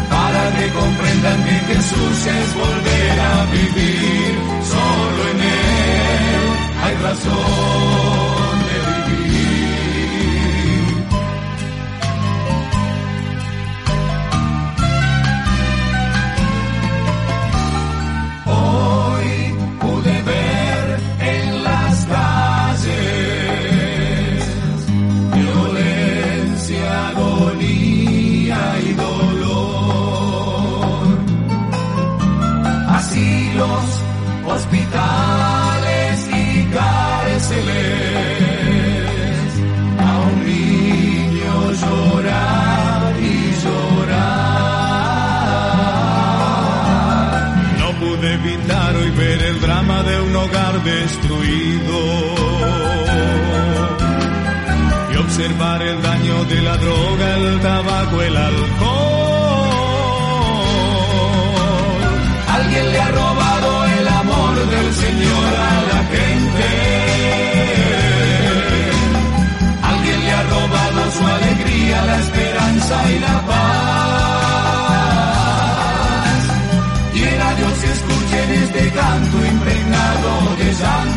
Para 0.09 0.43
que 0.57 0.67
comprendan 0.79 1.39
que 1.47 1.57
Jesús 1.69 2.17
es 2.39 2.47
volver 2.63 3.15
a 3.19 3.45
vivir. 3.57 4.31
Solo 4.73 5.21
en 5.31 5.39
Él 5.41 6.43
hay 6.83 6.95
razón 7.07 8.50
destruido 51.01 51.97
y 55.11 55.15
observar 55.17 55.81
el 55.81 56.01
daño 56.01 56.45
de 56.45 56.61
la 56.61 56.77
droga, 56.77 57.35
el 57.37 57.59
tabaco, 57.59 58.21
el 58.21 58.37
alcohol. 58.37 59.31
Alguien 62.57 62.91
le 62.93 62.99
ha 62.99 63.11
robado 63.21 63.85
el 63.97 64.07
amor 64.07 64.55
del 64.73 64.93
Señor 65.03 65.51
a 65.71 65.73
la 65.91 66.01
gente. 66.15 66.67
Alguien 69.91 70.19
le 70.25 70.31
ha 70.31 70.43
robado 70.55 70.99
su 71.17 71.23
alegría, 71.37 71.97
la 72.11 72.17
esperanza 72.25 72.95
y 73.15 73.19
la 73.19 73.35
paz. 73.49 73.71
Quiera 77.13 77.47
Dios 77.59 77.73
que 77.81 77.89
escuchen 77.97 78.47
este 78.63 78.83
canto 78.99 79.37
Down 80.81 81.10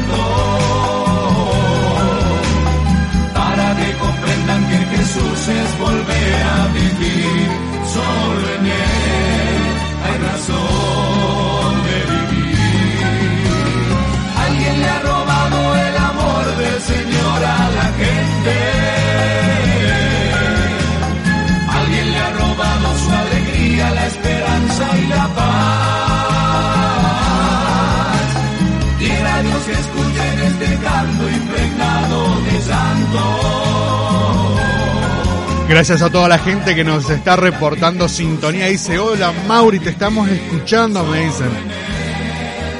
Gracias 35.68 36.02
a 36.02 36.10
toda 36.10 36.28
la 36.28 36.38
gente 36.38 36.74
que 36.74 36.84
nos 36.84 37.08
está 37.08 37.36
reportando 37.36 38.08
sintonía. 38.08 38.66
Dice, 38.66 38.98
hola 38.98 39.32
Mauri, 39.48 39.78
te 39.78 39.90
estamos 39.90 40.28
escuchando, 40.28 41.04
me 41.04 41.24
dicen. 41.24 41.48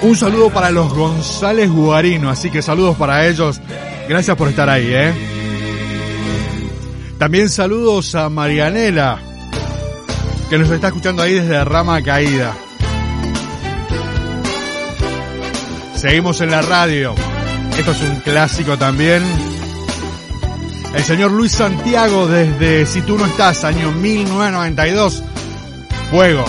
Un 0.03 0.15
saludo 0.15 0.51
para 0.51 0.71
los 0.71 0.93
González 0.93 1.71
Guarino, 1.71 2.29
así 2.29 2.51
que 2.51 2.61
saludos 2.61 2.97
para 2.97 3.27
ellos. 3.27 3.61
Gracias 4.07 4.37
por 4.37 4.49
estar 4.49 4.69
ahí, 4.69 4.87
¿eh? 4.93 5.15
También 7.19 7.49
saludos 7.49 8.15
a 8.15 8.29
Marianela, 8.29 9.19
que 10.51 10.59
nos 10.59 10.71
está 10.71 10.89
escuchando 10.89 11.23
ahí 11.23 11.33
desde 11.33 11.65
Rama 11.65 12.03
Caída. 12.03 12.55
Seguimos 15.97 16.43
en 16.43 16.51
la 16.51 16.61
radio. 16.61 17.15
Esto 17.79 17.93
es 17.93 18.03
un 18.03 18.21
clásico 18.21 18.77
también. 18.77 19.23
El 20.95 21.03
señor 21.03 21.33
Luis 21.33 21.53
Santiago 21.53 22.27
desde 22.29 22.87
Si 22.87 23.03
tú 23.03 23.19
no 23.19 23.27
estás, 23.27 23.65
año 23.65 23.91
1992. 23.91 25.23
Fuego. 26.11 26.45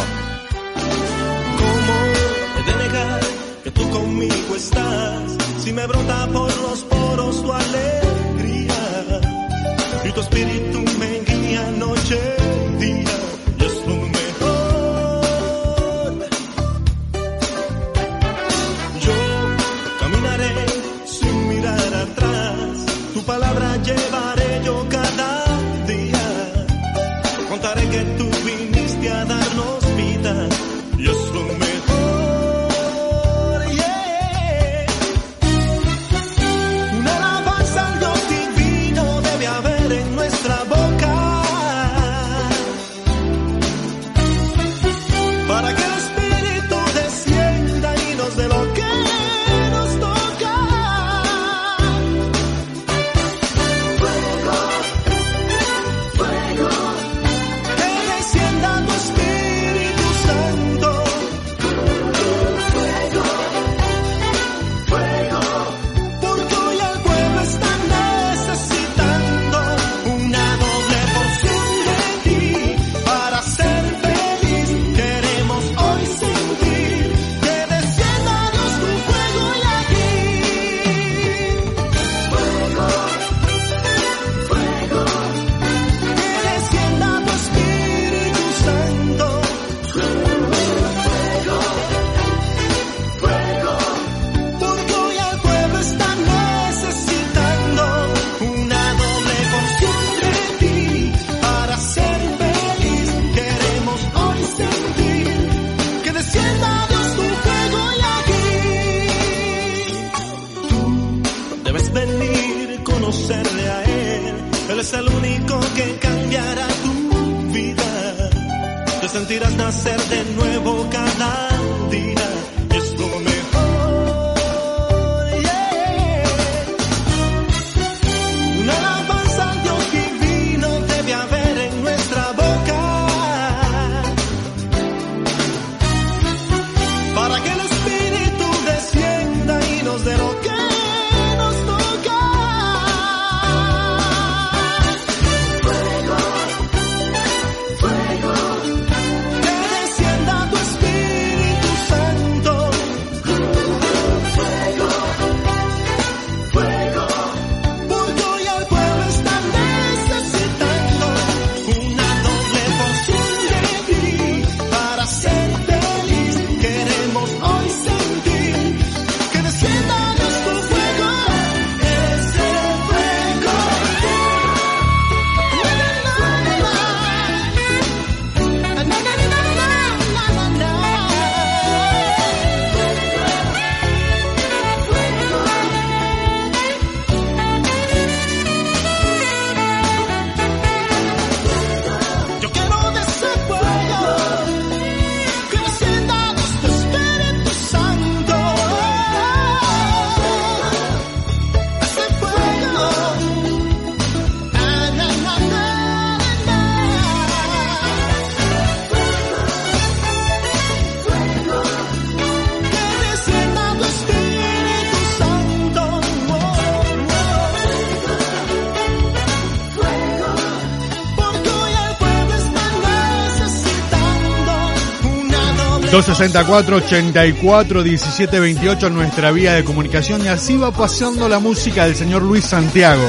64 226.16 226.78
84 226.78 227.84
17 227.84 228.40
28 228.40 228.90
nuestra 228.90 229.32
vía 229.32 229.52
de 229.52 229.66
comunicación 229.66 230.24
y 230.24 230.30
así 230.30 230.56
va 230.56 230.72
pasando 230.72 231.28
la 231.28 231.40
música 231.40 231.84
del 231.84 231.94
señor 231.94 232.24
Luis 232.24 232.46
Santiago. 232.46 233.04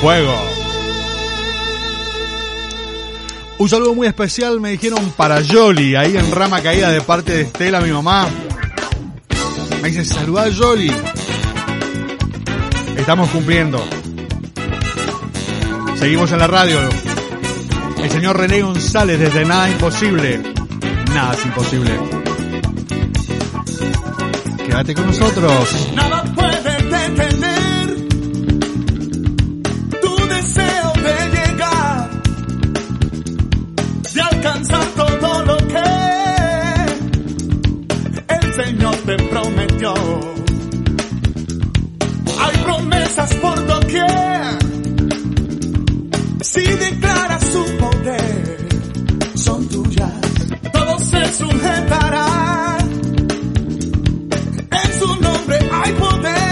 Fuego. 0.00 0.32
Un 3.58 3.68
saludo 3.68 3.96
muy 3.96 4.06
especial 4.06 4.60
me 4.60 4.70
dijeron 4.70 5.12
para 5.16 5.40
Yoli, 5.40 5.96
ahí 5.96 6.16
en 6.16 6.30
rama 6.30 6.62
caída 6.62 6.88
de 6.90 7.00
parte 7.00 7.32
de 7.32 7.40
Estela, 7.42 7.80
mi 7.80 7.90
mamá. 7.90 8.28
Me 9.82 9.88
dice, 9.88 10.04
saludá 10.04 10.48
Yoli. 10.50 10.92
Estamos 12.96 13.28
cumpliendo. 13.30 13.84
Seguimos 15.96 16.30
en 16.30 16.38
la 16.38 16.46
radio. 16.46 16.78
El 18.00 18.08
señor 18.08 18.38
René 18.38 18.62
González 18.62 19.18
desde 19.18 19.44
Nada 19.44 19.68
Imposible. 19.68 20.51
Nada 21.14 21.34
es 21.34 21.44
imposible. 21.46 21.98
Quédate 24.66 24.94
con 24.94 25.06
nosotros. 25.06 25.88
Nada 25.94 26.24
puede 26.34 26.82
detener 26.82 28.08
tu 30.00 30.28
deseo 30.28 30.92
de 30.94 31.14
llegar, 31.36 32.10
de 34.14 34.20
alcanzar 34.22 34.86
todo 34.96 35.44
lo 35.44 35.56
que 35.58 35.82
el 38.28 38.54
Señor 38.54 38.94
te 38.96 39.16
prometió. 39.16 39.94
Hay 42.40 42.56
promesas 42.64 43.34
por 43.34 43.66
doquier. 43.66 44.58
Si 46.40 46.62
declaras 46.62 47.44
su 47.52 47.64
poder, 47.76 48.68
son 49.34 49.68
tuyas 49.68 50.21
sujetará. 51.32 52.78
En 54.70 54.92
su 54.98 55.20
nombre 55.20 55.58
hay 55.72 55.92
poder. 55.92 56.42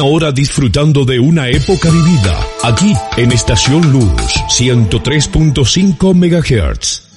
una 0.00 0.08
hora 0.08 0.32
disfrutando 0.32 1.04
de 1.04 1.18
una 1.18 1.48
época 1.48 1.90
vivida, 1.90 2.40
aquí 2.62 2.94
en 3.18 3.32
Estación 3.32 3.92
Luz 3.92 4.34
103.5 4.48 6.14
MHz. 6.14 7.09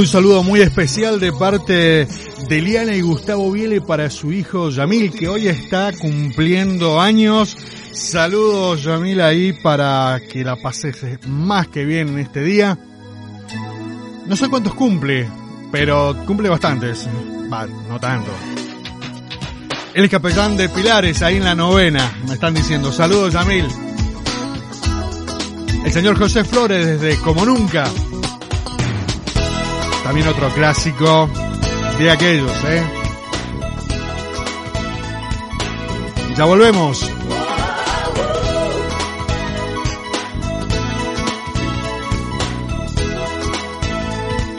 Un 0.00 0.06
saludo 0.06 0.42
muy 0.42 0.62
especial 0.62 1.20
de 1.20 1.30
parte 1.30 2.08
de 2.48 2.62
Liana 2.62 2.96
y 2.96 3.02
Gustavo 3.02 3.52
Biele 3.52 3.82
para 3.82 4.08
su 4.08 4.32
hijo 4.32 4.70
Yamil, 4.70 5.12
que 5.12 5.28
hoy 5.28 5.46
está 5.46 5.92
cumpliendo 5.92 6.98
años. 6.98 7.54
Saludos 7.92 8.82
Yamil 8.82 9.20
ahí 9.20 9.52
para 9.52 10.18
que 10.26 10.42
la 10.42 10.56
pases 10.56 11.04
más 11.26 11.68
que 11.68 11.84
bien 11.84 12.08
en 12.08 12.18
este 12.18 12.40
día. 12.40 12.78
No 14.26 14.36
sé 14.36 14.48
cuántos 14.48 14.72
cumple, 14.72 15.28
pero 15.70 16.16
cumple 16.24 16.48
bastantes. 16.48 17.06
No 17.86 18.00
tanto. 18.00 18.30
El 19.92 20.08
capellán 20.08 20.56
de 20.56 20.70
Pilares 20.70 21.20
ahí 21.20 21.36
en 21.36 21.44
la 21.44 21.54
novena. 21.54 22.10
Me 22.26 22.32
están 22.32 22.54
diciendo, 22.54 22.90
saludos 22.90 23.34
Yamil. 23.34 23.66
El 25.84 25.92
señor 25.92 26.18
José 26.18 26.42
Flores 26.42 26.86
desde 26.86 27.20
Como 27.20 27.44
Nunca. 27.44 27.84
También 30.10 30.26
otro 30.26 30.48
clásico 30.48 31.30
de 32.00 32.10
aquellos, 32.10 32.50
¿eh? 32.64 32.82
Ya 36.36 36.44
volvemos. 36.46 37.08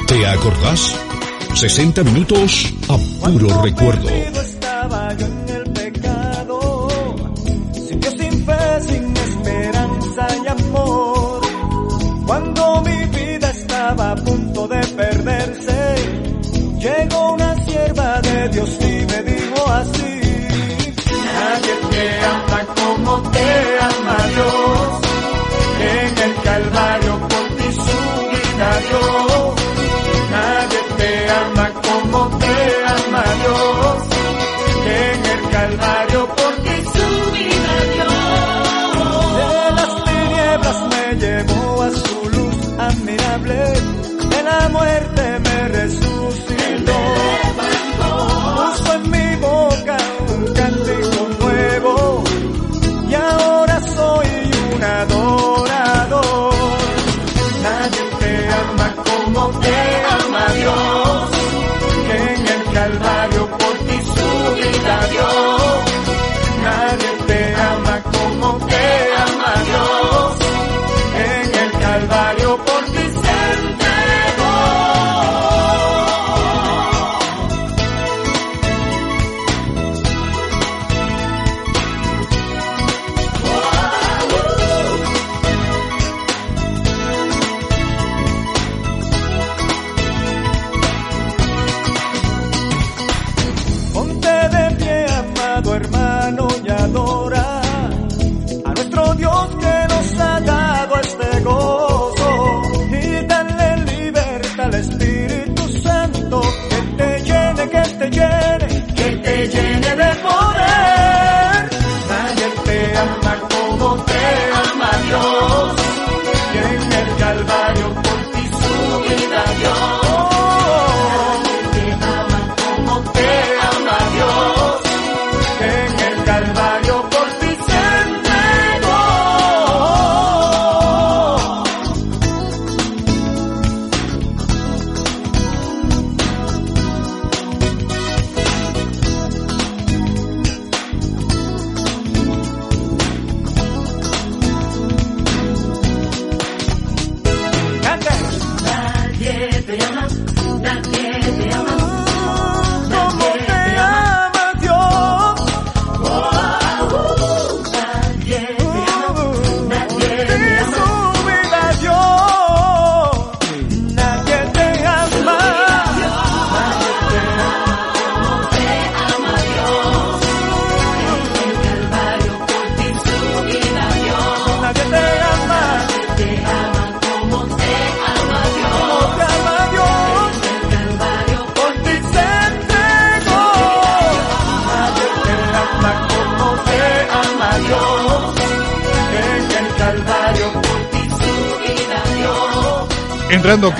¿Te 0.07 0.25
acordás? 0.25 0.95
60 1.53 2.01
minutos 2.05 2.73
a 2.87 2.97
puro 3.27 3.61
recuerdo. 3.61 4.07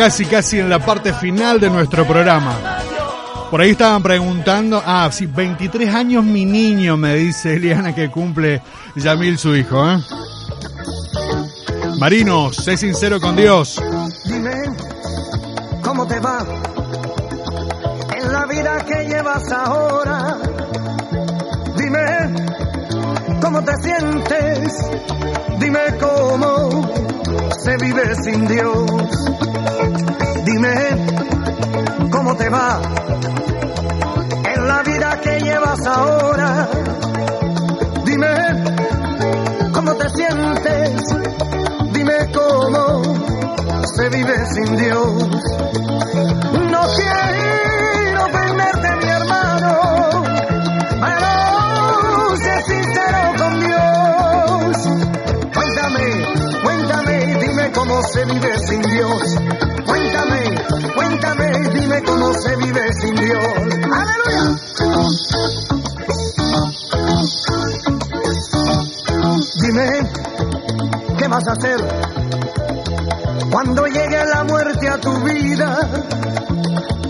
Casi 0.02 0.26
casi 0.26 0.58
en 0.58 0.68
la 0.68 0.84
parte 0.84 1.14
final 1.14 1.60
de 1.60 1.70
nuestro 1.70 2.08
programa. 2.08 2.58
Por 3.52 3.62
ahí 3.62 3.70
estaban 3.70 4.02
preguntando, 4.02 4.82
ah, 4.84 5.08
sí, 5.12 5.28
23 5.28 5.94
años 5.94 6.24
mi 6.24 6.44
niño, 6.44 6.98
me 6.98 7.14
dice 7.14 7.54
Eliana 7.54 7.94
que 7.94 8.10
cumple 8.10 8.64
Yamil 8.96 9.38
su 9.38 9.56
hijo, 9.56 9.88
¿eh? 9.88 10.00
Marino, 12.00 12.52
sé 12.52 12.78
sincero 12.78 13.22
con 13.22 13.36
Dios. 13.36 13.80
Dime, 14.26 14.52
¿cómo 15.84 16.08
te 16.08 16.20
va? 16.20 16.48
En 18.18 18.34
la 18.34 18.48
vida 18.48 18.84
que 18.84 19.08
llevas 19.08 19.52
ahora. 19.52 20.38
Dime, 21.78 22.50
¿cómo 23.40 23.64
te 23.64 23.74
sientes? 23.84 24.74
Dime 25.60 25.80
cómo 26.00 26.92
se 27.64 27.78
vive 27.78 28.16
sin 28.24 28.48
Dios. 28.48 28.81
Se 58.04 58.26
vive 58.26 58.58
sin 58.68 58.82
Dios. 58.82 59.36
Cuéntame, 59.86 60.56
cuéntame, 60.96 61.52
dime 61.74 62.02
cómo 62.04 62.34
se 62.34 62.56
vive 62.56 62.94
sin 62.94 63.16
Dios. 63.16 63.46
Aleluya. 63.92 64.58
Dime, 69.62 69.90
¿qué 71.18 71.28
vas 71.28 71.48
a 71.48 71.52
hacer 71.52 71.80
cuando 73.52 73.86
llegue 73.86 74.26
la 74.26 74.44
muerte 74.44 74.90
a 74.90 74.98
tu 74.98 75.14
vida? 75.22 75.80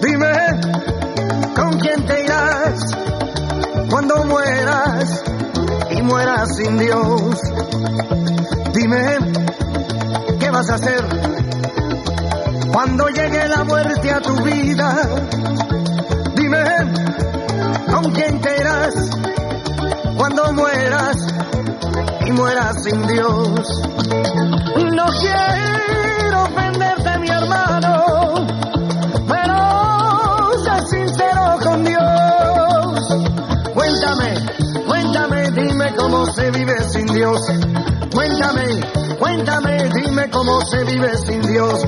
Dime, 0.01 0.33
¿con 1.55 1.79
quién 1.79 2.05
te 2.05 2.23
irás 2.23 2.79
cuando 3.89 4.23
mueras 4.25 5.23
y 5.91 6.01
mueras 6.01 6.55
sin 6.55 6.77
Dios? 6.77 7.50
Vas 10.61 10.69
a 10.69 10.75
hacer 10.75 11.03
cuando 12.71 13.07
llegue 13.09 13.47
la 13.47 13.63
muerte 13.63 14.11
a 14.11 14.21
tu 14.21 14.43
vida? 14.43 15.09
Dime, 16.35 16.63
¿con 17.91 18.11
quién 18.11 18.39
te 18.41 18.55
irás 18.59 18.93
cuando 20.15 20.53
mueras 20.53 21.17
y 22.27 22.31
mueras 22.31 22.83
sin 22.83 23.07
Dios? 23.07 23.81
No 24.93 25.05
quiero 25.19 26.43
ofenderte, 26.43 27.17
mi 27.17 27.29
hermano, 27.29 28.45
pero 29.27 30.51
sé 30.63 30.95
sincero 30.95 31.57
con 31.63 31.83
Dios. 31.83 33.07
Cuéntame, 33.73 34.45
cuéntame, 34.85 35.51
dime 35.51 35.95
cómo 35.95 36.25
se 36.27 36.51
vive 36.51 36.83
sin 36.83 37.07
Dios. 37.07 37.41
Cuéntame, 38.13 39.00
cuéntame, 39.31 39.89
dime 39.93 40.29
cómo 40.29 40.61
se 40.65 40.83
vive 40.83 41.17
sin 41.25 41.41
Dios. 41.41 41.85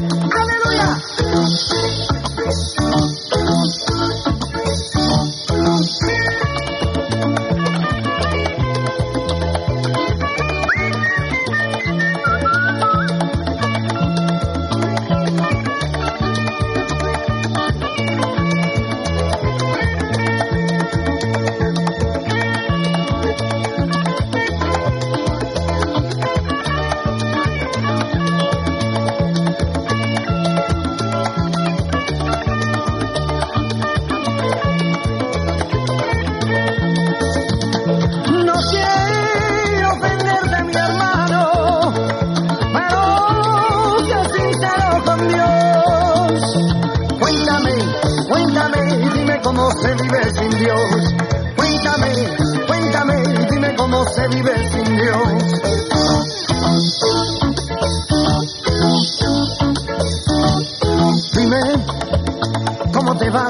En 63.34 63.42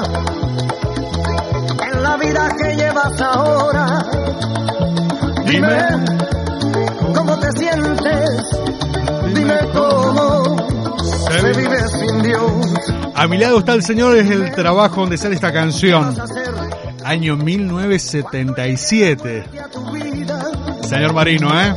la 2.02 2.16
vida 2.16 2.48
que 2.56 2.74
llevas 2.74 3.20
ahora. 3.20 4.02
Dime, 5.44 5.76
¿cómo 7.14 7.38
te 7.38 7.52
sientes? 7.52 8.30
Dime 9.34 9.58
cómo 9.74 10.56
se 11.04 11.52
vive 11.52 11.86
sin 11.88 12.22
Dios. 12.22 12.66
A 13.14 13.28
mi 13.28 13.36
lado 13.36 13.58
está 13.58 13.74
el 13.74 13.82
señor, 13.82 14.16
es 14.16 14.30
el 14.30 14.54
trabajo 14.54 15.02
donde 15.02 15.18
sale 15.18 15.34
esta 15.34 15.52
canción. 15.52 16.16
Año 17.04 17.36
1977. 17.36 19.44
Señor 20.88 21.12
Marino, 21.12 21.50
¿eh? 21.60 21.74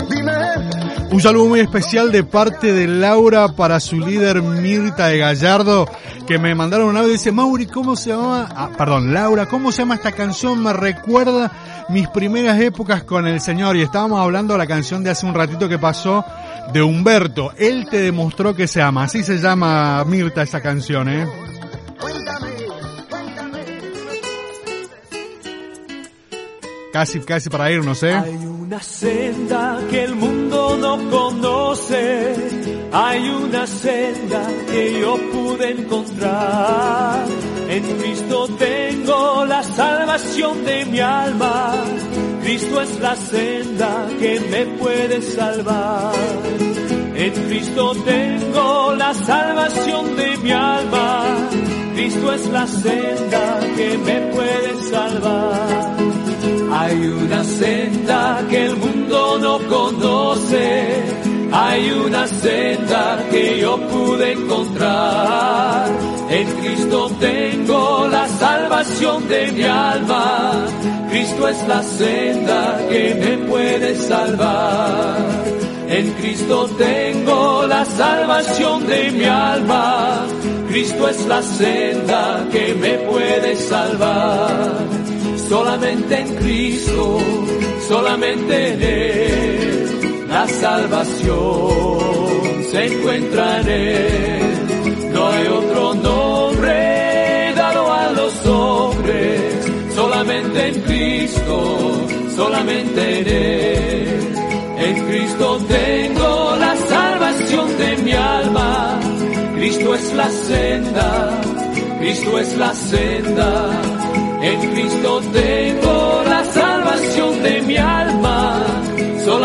Un 1.11 1.21
saludo 1.21 1.47
muy 1.47 1.61
especial 1.61 2.11
de 2.11 2.23
parte 2.23 2.73
de 2.73 2.87
Laura 2.87 3.49
para 3.49 3.79
su 3.79 3.99
líder 3.99 4.41
Mirta 4.41 5.07
de 5.07 5.17
Gallardo, 5.17 5.87
que 6.27 6.37
me 6.37 6.53
mandaron 6.53 6.89
un 6.89 6.97
audio 6.97 7.09
y 7.09 7.13
dice, 7.13 7.31
Mauri, 7.31 7.65
¿cómo 7.65 7.95
se 7.95 8.09
llama? 8.09 8.49
Ah, 8.53 8.69
perdón, 8.77 9.13
Laura, 9.13 9.47
¿cómo 9.47 9.71
se 9.71 9.79
llama 9.79 9.95
esta 9.95 10.11
canción? 10.11 10.61
Me 10.61 10.73
recuerda 10.73 11.51
mis 11.89 12.07
primeras 12.09 12.59
épocas 12.59 13.03
con 13.03 13.25
el 13.25 13.39
Señor. 13.39 13.77
Y 13.77 13.81
estábamos 13.81 14.19
hablando 14.19 14.53
de 14.53 14.57
la 14.57 14.67
canción 14.67 15.03
de 15.03 15.09
hace 15.09 15.25
un 15.25 15.33
ratito 15.33 15.69
que 15.69 15.79
pasó 15.79 16.25
de 16.73 16.83
Humberto. 16.83 17.53
Él 17.57 17.87
te 17.89 18.01
demostró 18.01 18.53
que 18.53 18.67
se 18.67 18.81
ama. 18.81 19.05
Así 19.05 19.23
se 19.23 19.37
llama 19.37 20.03
Mirta 20.03 20.41
esa 20.41 20.61
canción, 20.61 21.07
¿eh? 21.07 21.25
Casi, 26.91 27.19
casi 27.21 27.49
para 27.49 27.71
irnos, 27.71 28.03
¿eh? 28.03 28.15
Hay 28.15 28.35
una 28.35 28.81
senda 28.81 29.79
que 29.89 30.03
el 30.03 30.15
mundo 30.15 30.77
no 30.77 31.09
conoce, 31.09 32.33
hay 32.91 33.29
una 33.29 33.67
senda 33.67 34.47
que 34.71 34.99
yo 34.99 35.17
pude 35.31 35.71
encontrar. 35.71 37.25
En 37.69 37.83
Cristo 37.97 38.47
tengo 38.57 39.45
la 39.45 39.63
salvación 39.63 40.63
de 40.63 40.85
mi 40.85 40.99
alma, 40.99 41.73
Cristo 42.41 42.81
es 42.81 42.99
la 42.99 43.15
senda 43.15 44.07
que 44.19 44.39
me 44.39 44.65
puede 44.77 45.21
salvar. 45.21 46.13
En 47.15 47.31
Cristo 47.47 47.93
tengo 48.05 48.93
la 48.95 49.13
salvación 49.13 50.15
de 50.15 50.37
mi 50.37 50.51
alma, 50.51 51.23
Cristo 51.95 52.31
es 52.31 52.47
la 52.47 52.67
senda 52.67 53.59
que 53.75 53.97
me 53.97 54.19
puede 54.33 54.83
salvar. 54.83 55.97
Hay 56.71 57.07
una 57.07 57.43
senda 57.43 58.45
que 58.49 58.65
el 58.65 58.75
mundo 58.77 59.39
no 59.39 59.59
conoce, 59.67 61.03
hay 61.51 61.91
una 61.91 62.27
senda 62.27 63.23
que 63.29 63.59
yo 63.59 63.77
pude 63.87 64.33
encontrar. 64.33 65.89
En 66.29 66.47
Cristo 66.59 67.09
tengo 67.19 68.07
la 68.09 68.27
salvación 68.27 69.27
de 69.29 69.51
mi 69.53 69.63
alma, 69.63 70.65
Cristo 71.09 71.47
es 71.47 71.67
la 71.67 71.81
senda 71.83 72.79
que 72.89 73.15
me 73.15 73.37
puede 73.49 73.95
salvar. 73.95 75.17
En 75.89 76.11
Cristo 76.13 76.69
tengo 76.77 77.65
la 77.65 77.85
salvación 77.85 78.85
de 78.87 79.11
mi 79.11 79.23
alma, 79.23 80.25
Cristo 80.69 81.07
es 81.07 81.25
la 81.27 81.41
senda 81.41 82.45
que 82.51 82.73
me 82.73 82.93
puede 83.09 83.55
salvar 83.55 85.07
solamente 85.47 86.19
en 86.19 86.35
Cristo, 86.35 87.19
solamente 87.87 88.73
en 88.73 88.81
Él, 88.81 89.76
la 90.37 90.47
salvación 90.47 91.97
se 92.69 92.85
encuentra 92.85 93.59
en 93.61 93.69
Él. 93.69 95.11
No 95.11 95.27
hay 95.29 95.47
otro 95.47 95.95
nombre 95.95 97.53
dado 97.55 97.91
a 97.91 98.11
los 98.11 98.45
hombres, 98.45 99.41
solamente 99.95 100.67
en 100.67 100.81
Cristo, 100.81 102.07
solamente 102.35 103.19
en 103.19 103.27
Él. 103.27 104.35
En 104.77 105.07
Cristo 105.07 105.57
tengo 105.67 106.55
la 106.59 106.75
salvación 106.75 107.77
de 107.79 107.97
mi 108.03 108.11
alma. 108.11 108.99
Cristo 109.55 109.95
es 109.95 110.13
la 110.13 110.29
senda, 110.29 111.41
Cristo 111.99 112.37
es 112.37 112.55
la 112.57 112.75
senda. 112.75 113.81
En 114.43 114.71
Cristo 114.71 115.19
tengo 115.33 116.21
la 116.29 116.45
salvación 116.45 117.41
de 117.41 117.61
mi 117.63 117.77
alma. 117.77 118.26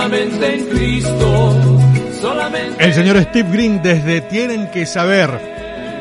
Solamente 0.03 0.55
en 0.57 0.67
Cristo. 0.67 1.79
El 2.81 2.93
señor 2.93 3.23
Steve 3.23 3.49
Green 3.53 3.81
desde 3.81 4.21
Tienen 4.23 4.69
que 4.73 4.85
saber. 4.85 5.31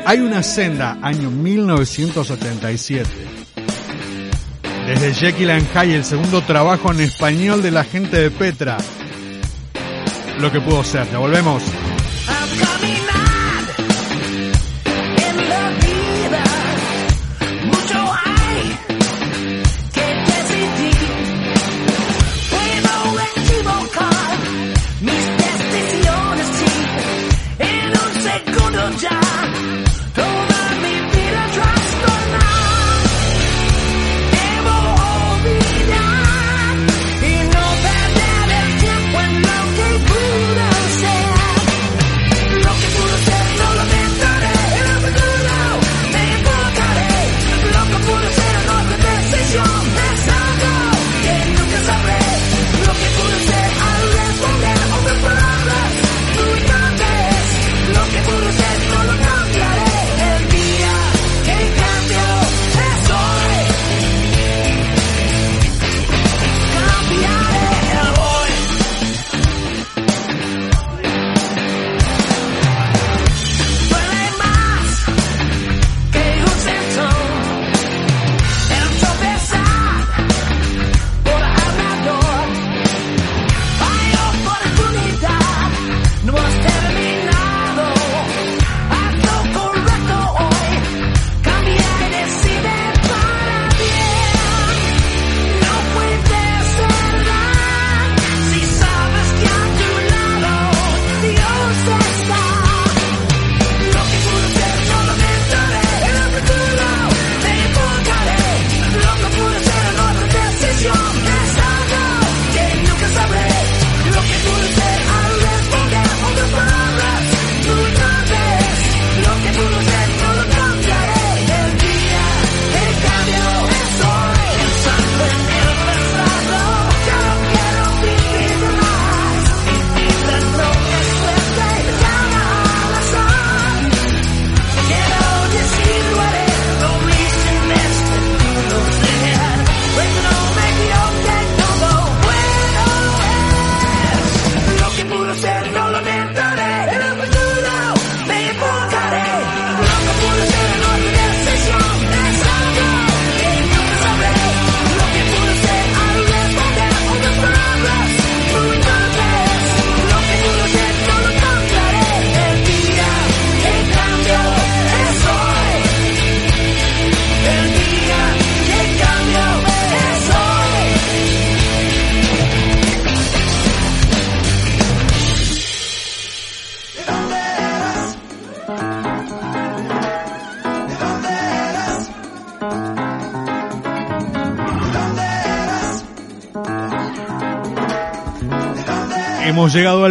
Hay 0.04 0.18
una 0.18 0.42
senda, 0.42 0.98
año 1.00 1.30
1977. 1.30 3.08
Desde 4.88 5.14
Jekyll 5.14 5.50
and 5.52 5.68
Hyde, 5.72 5.94
el 5.94 6.04
segundo 6.04 6.42
trabajo 6.42 6.90
en 6.90 7.00
español 7.00 7.62
de 7.62 7.70
la 7.70 7.84
gente 7.84 8.20
de 8.20 8.32
Petra. 8.32 8.76
Lo 10.40 10.50
que 10.50 10.60
pudo 10.60 10.82
ser. 10.82 11.08
Ya 11.12 11.18
volvemos. 11.18 11.62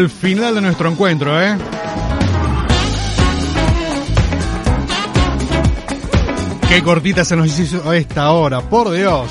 Al 0.01 0.09
final 0.09 0.55
de 0.55 0.61
nuestro 0.61 0.89
encuentro, 0.89 1.39
¿eh? 1.39 1.55
Qué 6.67 6.81
cortita 6.81 7.23
se 7.23 7.35
nos 7.35 7.59
hizo 7.59 7.93
esta 7.93 8.31
hora, 8.31 8.61
por 8.61 8.89
Dios. 8.91 9.29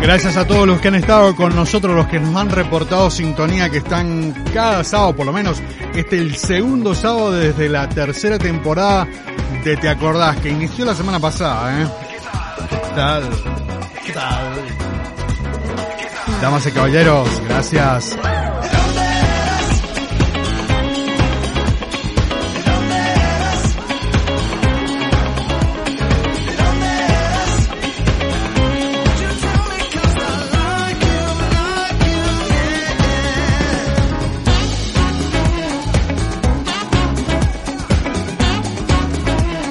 Gracias 0.00 0.36
a 0.36 0.46
todos 0.46 0.66
los 0.66 0.80
que 0.80 0.88
han 0.88 0.94
estado 0.94 1.34
con 1.34 1.54
nosotros, 1.54 1.94
los 1.94 2.06
que 2.06 2.20
nos 2.20 2.34
han 2.36 2.50
reportado 2.50 3.10
sintonía, 3.10 3.70
que 3.70 3.78
están 3.78 4.34
cada 4.52 4.84
sábado, 4.84 5.16
por 5.16 5.26
lo 5.26 5.32
menos, 5.32 5.62
este 5.94 6.16
es 6.16 6.22
el 6.22 6.36
segundo 6.36 6.94
sábado 6.94 7.32
desde 7.32 7.68
la 7.68 7.88
tercera 7.88 8.38
temporada 8.38 9.06
de 9.64 9.76
Te 9.76 9.88
Acordás, 9.88 10.36
que 10.38 10.50
inició 10.50 10.84
la 10.84 10.94
semana 10.94 11.18
pasada, 11.18 11.82
¿eh? 11.82 11.86
¿Qué 12.70 12.94
tal? 12.94 13.22
¿Qué 14.06 14.12
tal? 14.12 14.54
Damas 16.40 16.66
y 16.66 16.70
caballeros, 16.70 17.28
gracias. 17.48 18.16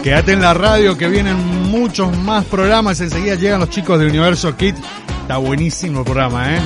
Quédate 0.10 0.32
en 0.32 0.41
la 0.41 0.55
radio 0.55 0.97
que 0.97 1.07
vienen 1.07 1.38
muchos 1.70 2.18
más 2.18 2.43
programas. 2.45 2.99
Enseguida 2.99 3.36
llegan 3.36 3.60
los 3.60 3.70
chicos 3.70 3.99
de 3.99 4.07
Universo 4.07 4.57
Kit. 4.57 4.76
Está 5.22 5.38
buenísimo 5.38 5.99
el 5.99 6.03
programa, 6.03 6.55
¿eh? 6.55 6.60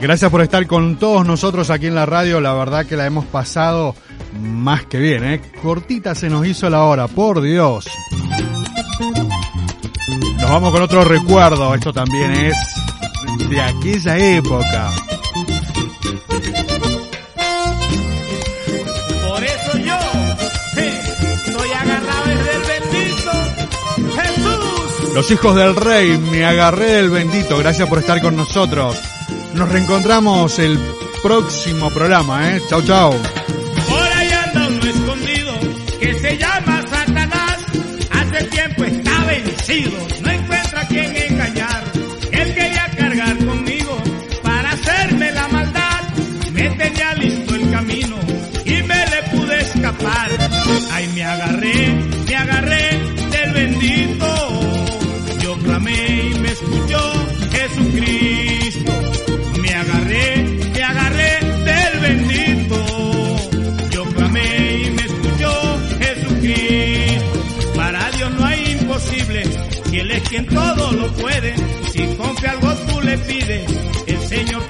Gracias 0.00 0.30
por 0.30 0.40
estar 0.40 0.66
con 0.66 0.96
todos 0.96 1.26
nosotros 1.26 1.68
aquí 1.68 1.88
en 1.88 1.94
la 1.94 2.06
radio. 2.06 2.40
La 2.40 2.54
verdad 2.54 2.86
que 2.86 2.96
la 2.96 3.04
hemos 3.04 3.26
pasado 3.26 3.94
más 4.40 4.86
que 4.86 4.98
bien, 4.98 5.24
¿eh? 5.24 5.42
Cortita 5.62 6.14
se 6.14 6.30
nos 6.30 6.46
hizo 6.46 6.70
la 6.70 6.84
hora, 6.84 7.06
por 7.06 7.42
Dios. 7.42 7.86
Nos 10.40 10.50
vamos 10.50 10.72
con 10.72 10.80
otro 10.80 11.04
recuerdo. 11.04 11.74
Esto 11.74 11.92
también 11.92 12.32
es 12.32 12.56
de 13.50 13.60
aquella 13.60 14.16
época. 14.16 14.90
Los 25.14 25.30
hijos 25.30 25.54
del 25.54 25.76
rey, 25.76 26.16
me 26.16 26.44
agarré 26.44 26.98
el 26.98 27.10
bendito. 27.10 27.58
Gracias 27.58 27.86
por 27.88 27.98
estar 27.98 28.20
con 28.22 28.34
nosotros. 28.34 28.96
Nos 29.54 29.68
reencontramos 29.68 30.58
el 30.58 30.78
próximo 31.22 31.90
programa, 31.90 32.50
¿eh? 32.56 32.62
Chau, 32.68 32.82
chau. 32.82 33.12
Por 33.88 34.02
ahí 34.02 34.30
anda 34.30 34.68
uno 34.68 34.84
escondido 34.84 35.52
que 36.00 36.18
se 36.18 36.38
llama 36.38 36.82
Satanás. 36.88 37.58
Hace 38.10 38.44
tiempo 38.44 38.84
está 38.84 39.24
vencido, 39.26 39.92
no 40.22 40.30
encuentra 40.30 40.80
a 40.80 40.86
quien 40.88 41.16
engañar. 41.16 41.84
Él 42.32 42.54
quería 42.54 42.90
cargar 42.96 43.36
conmigo 43.44 44.02
para 44.42 44.70
hacerme 44.70 45.30
la 45.32 45.48
maldad. 45.48 46.00
Me 46.52 46.70
tenía 46.70 47.14
listo 47.14 47.54
el 47.54 47.70
camino 47.70 48.16
y 48.64 48.82
me 48.82 49.06
le 49.06 49.22
pude 49.30 49.60
escapar. 49.60 50.30
Ay, 50.90 51.08
me 51.14 51.22
agarré 51.24 51.61
quien 70.32 70.46
todo 70.46 70.92
lo 70.92 71.12
puede, 71.12 71.54
si 71.92 72.06
compre 72.16 72.48
algo 72.48 72.72
tú 72.88 73.02
le 73.02 73.18
pides, 73.18 73.70
el 74.06 74.18
Señor 74.18 74.62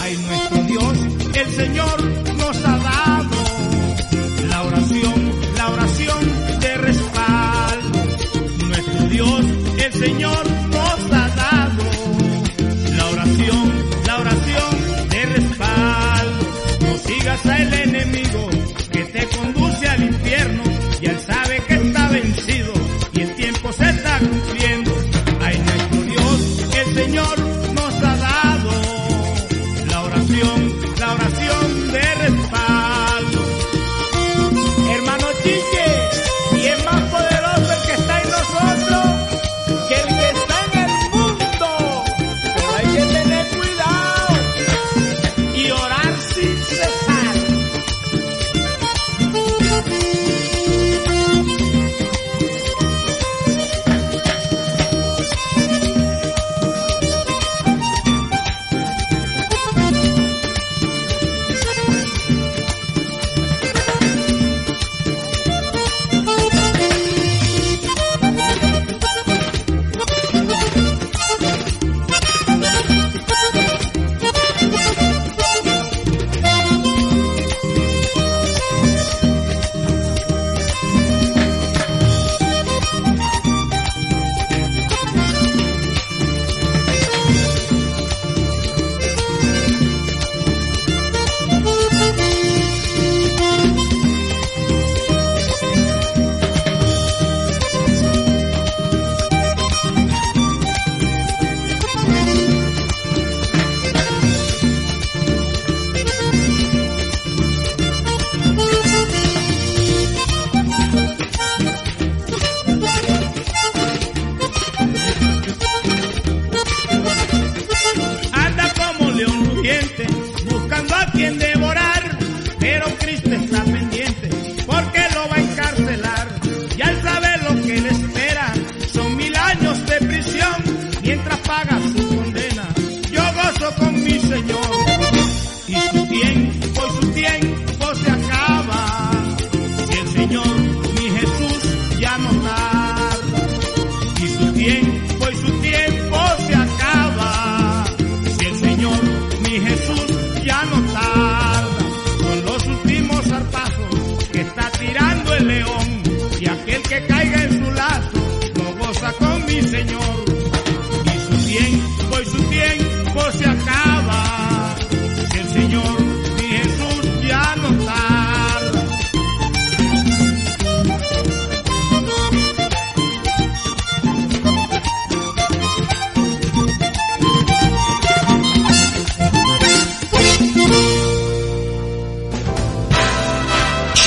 Hay 0.00 0.16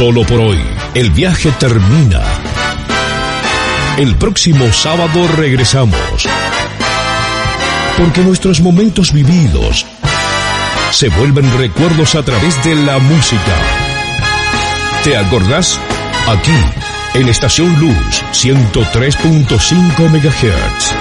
Solo 0.01 0.23
por 0.23 0.39
hoy, 0.39 0.57
el 0.95 1.11
viaje 1.11 1.51
termina. 1.59 2.23
El 3.99 4.15
próximo 4.15 4.73
sábado 4.73 5.27
regresamos. 5.37 6.27
Porque 7.99 8.21
nuestros 8.21 8.61
momentos 8.61 9.13
vividos 9.13 9.85
se 10.89 11.09
vuelven 11.09 11.55
recuerdos 11.55 12.15
a 12.15 12.23
través 12.23 12.63
de 12.63 12.73
la 12.77 12.97
música. 12.97 13.55
¿Te 15.03 15.15
acordás? 15.15 15.79
Aquí, 16.27 16.57
en 17.13 17.29
Estación 17.29 17.79
Luz 17.79 18.23
103.5 18.33 20.09
MHz. 20.09 21.00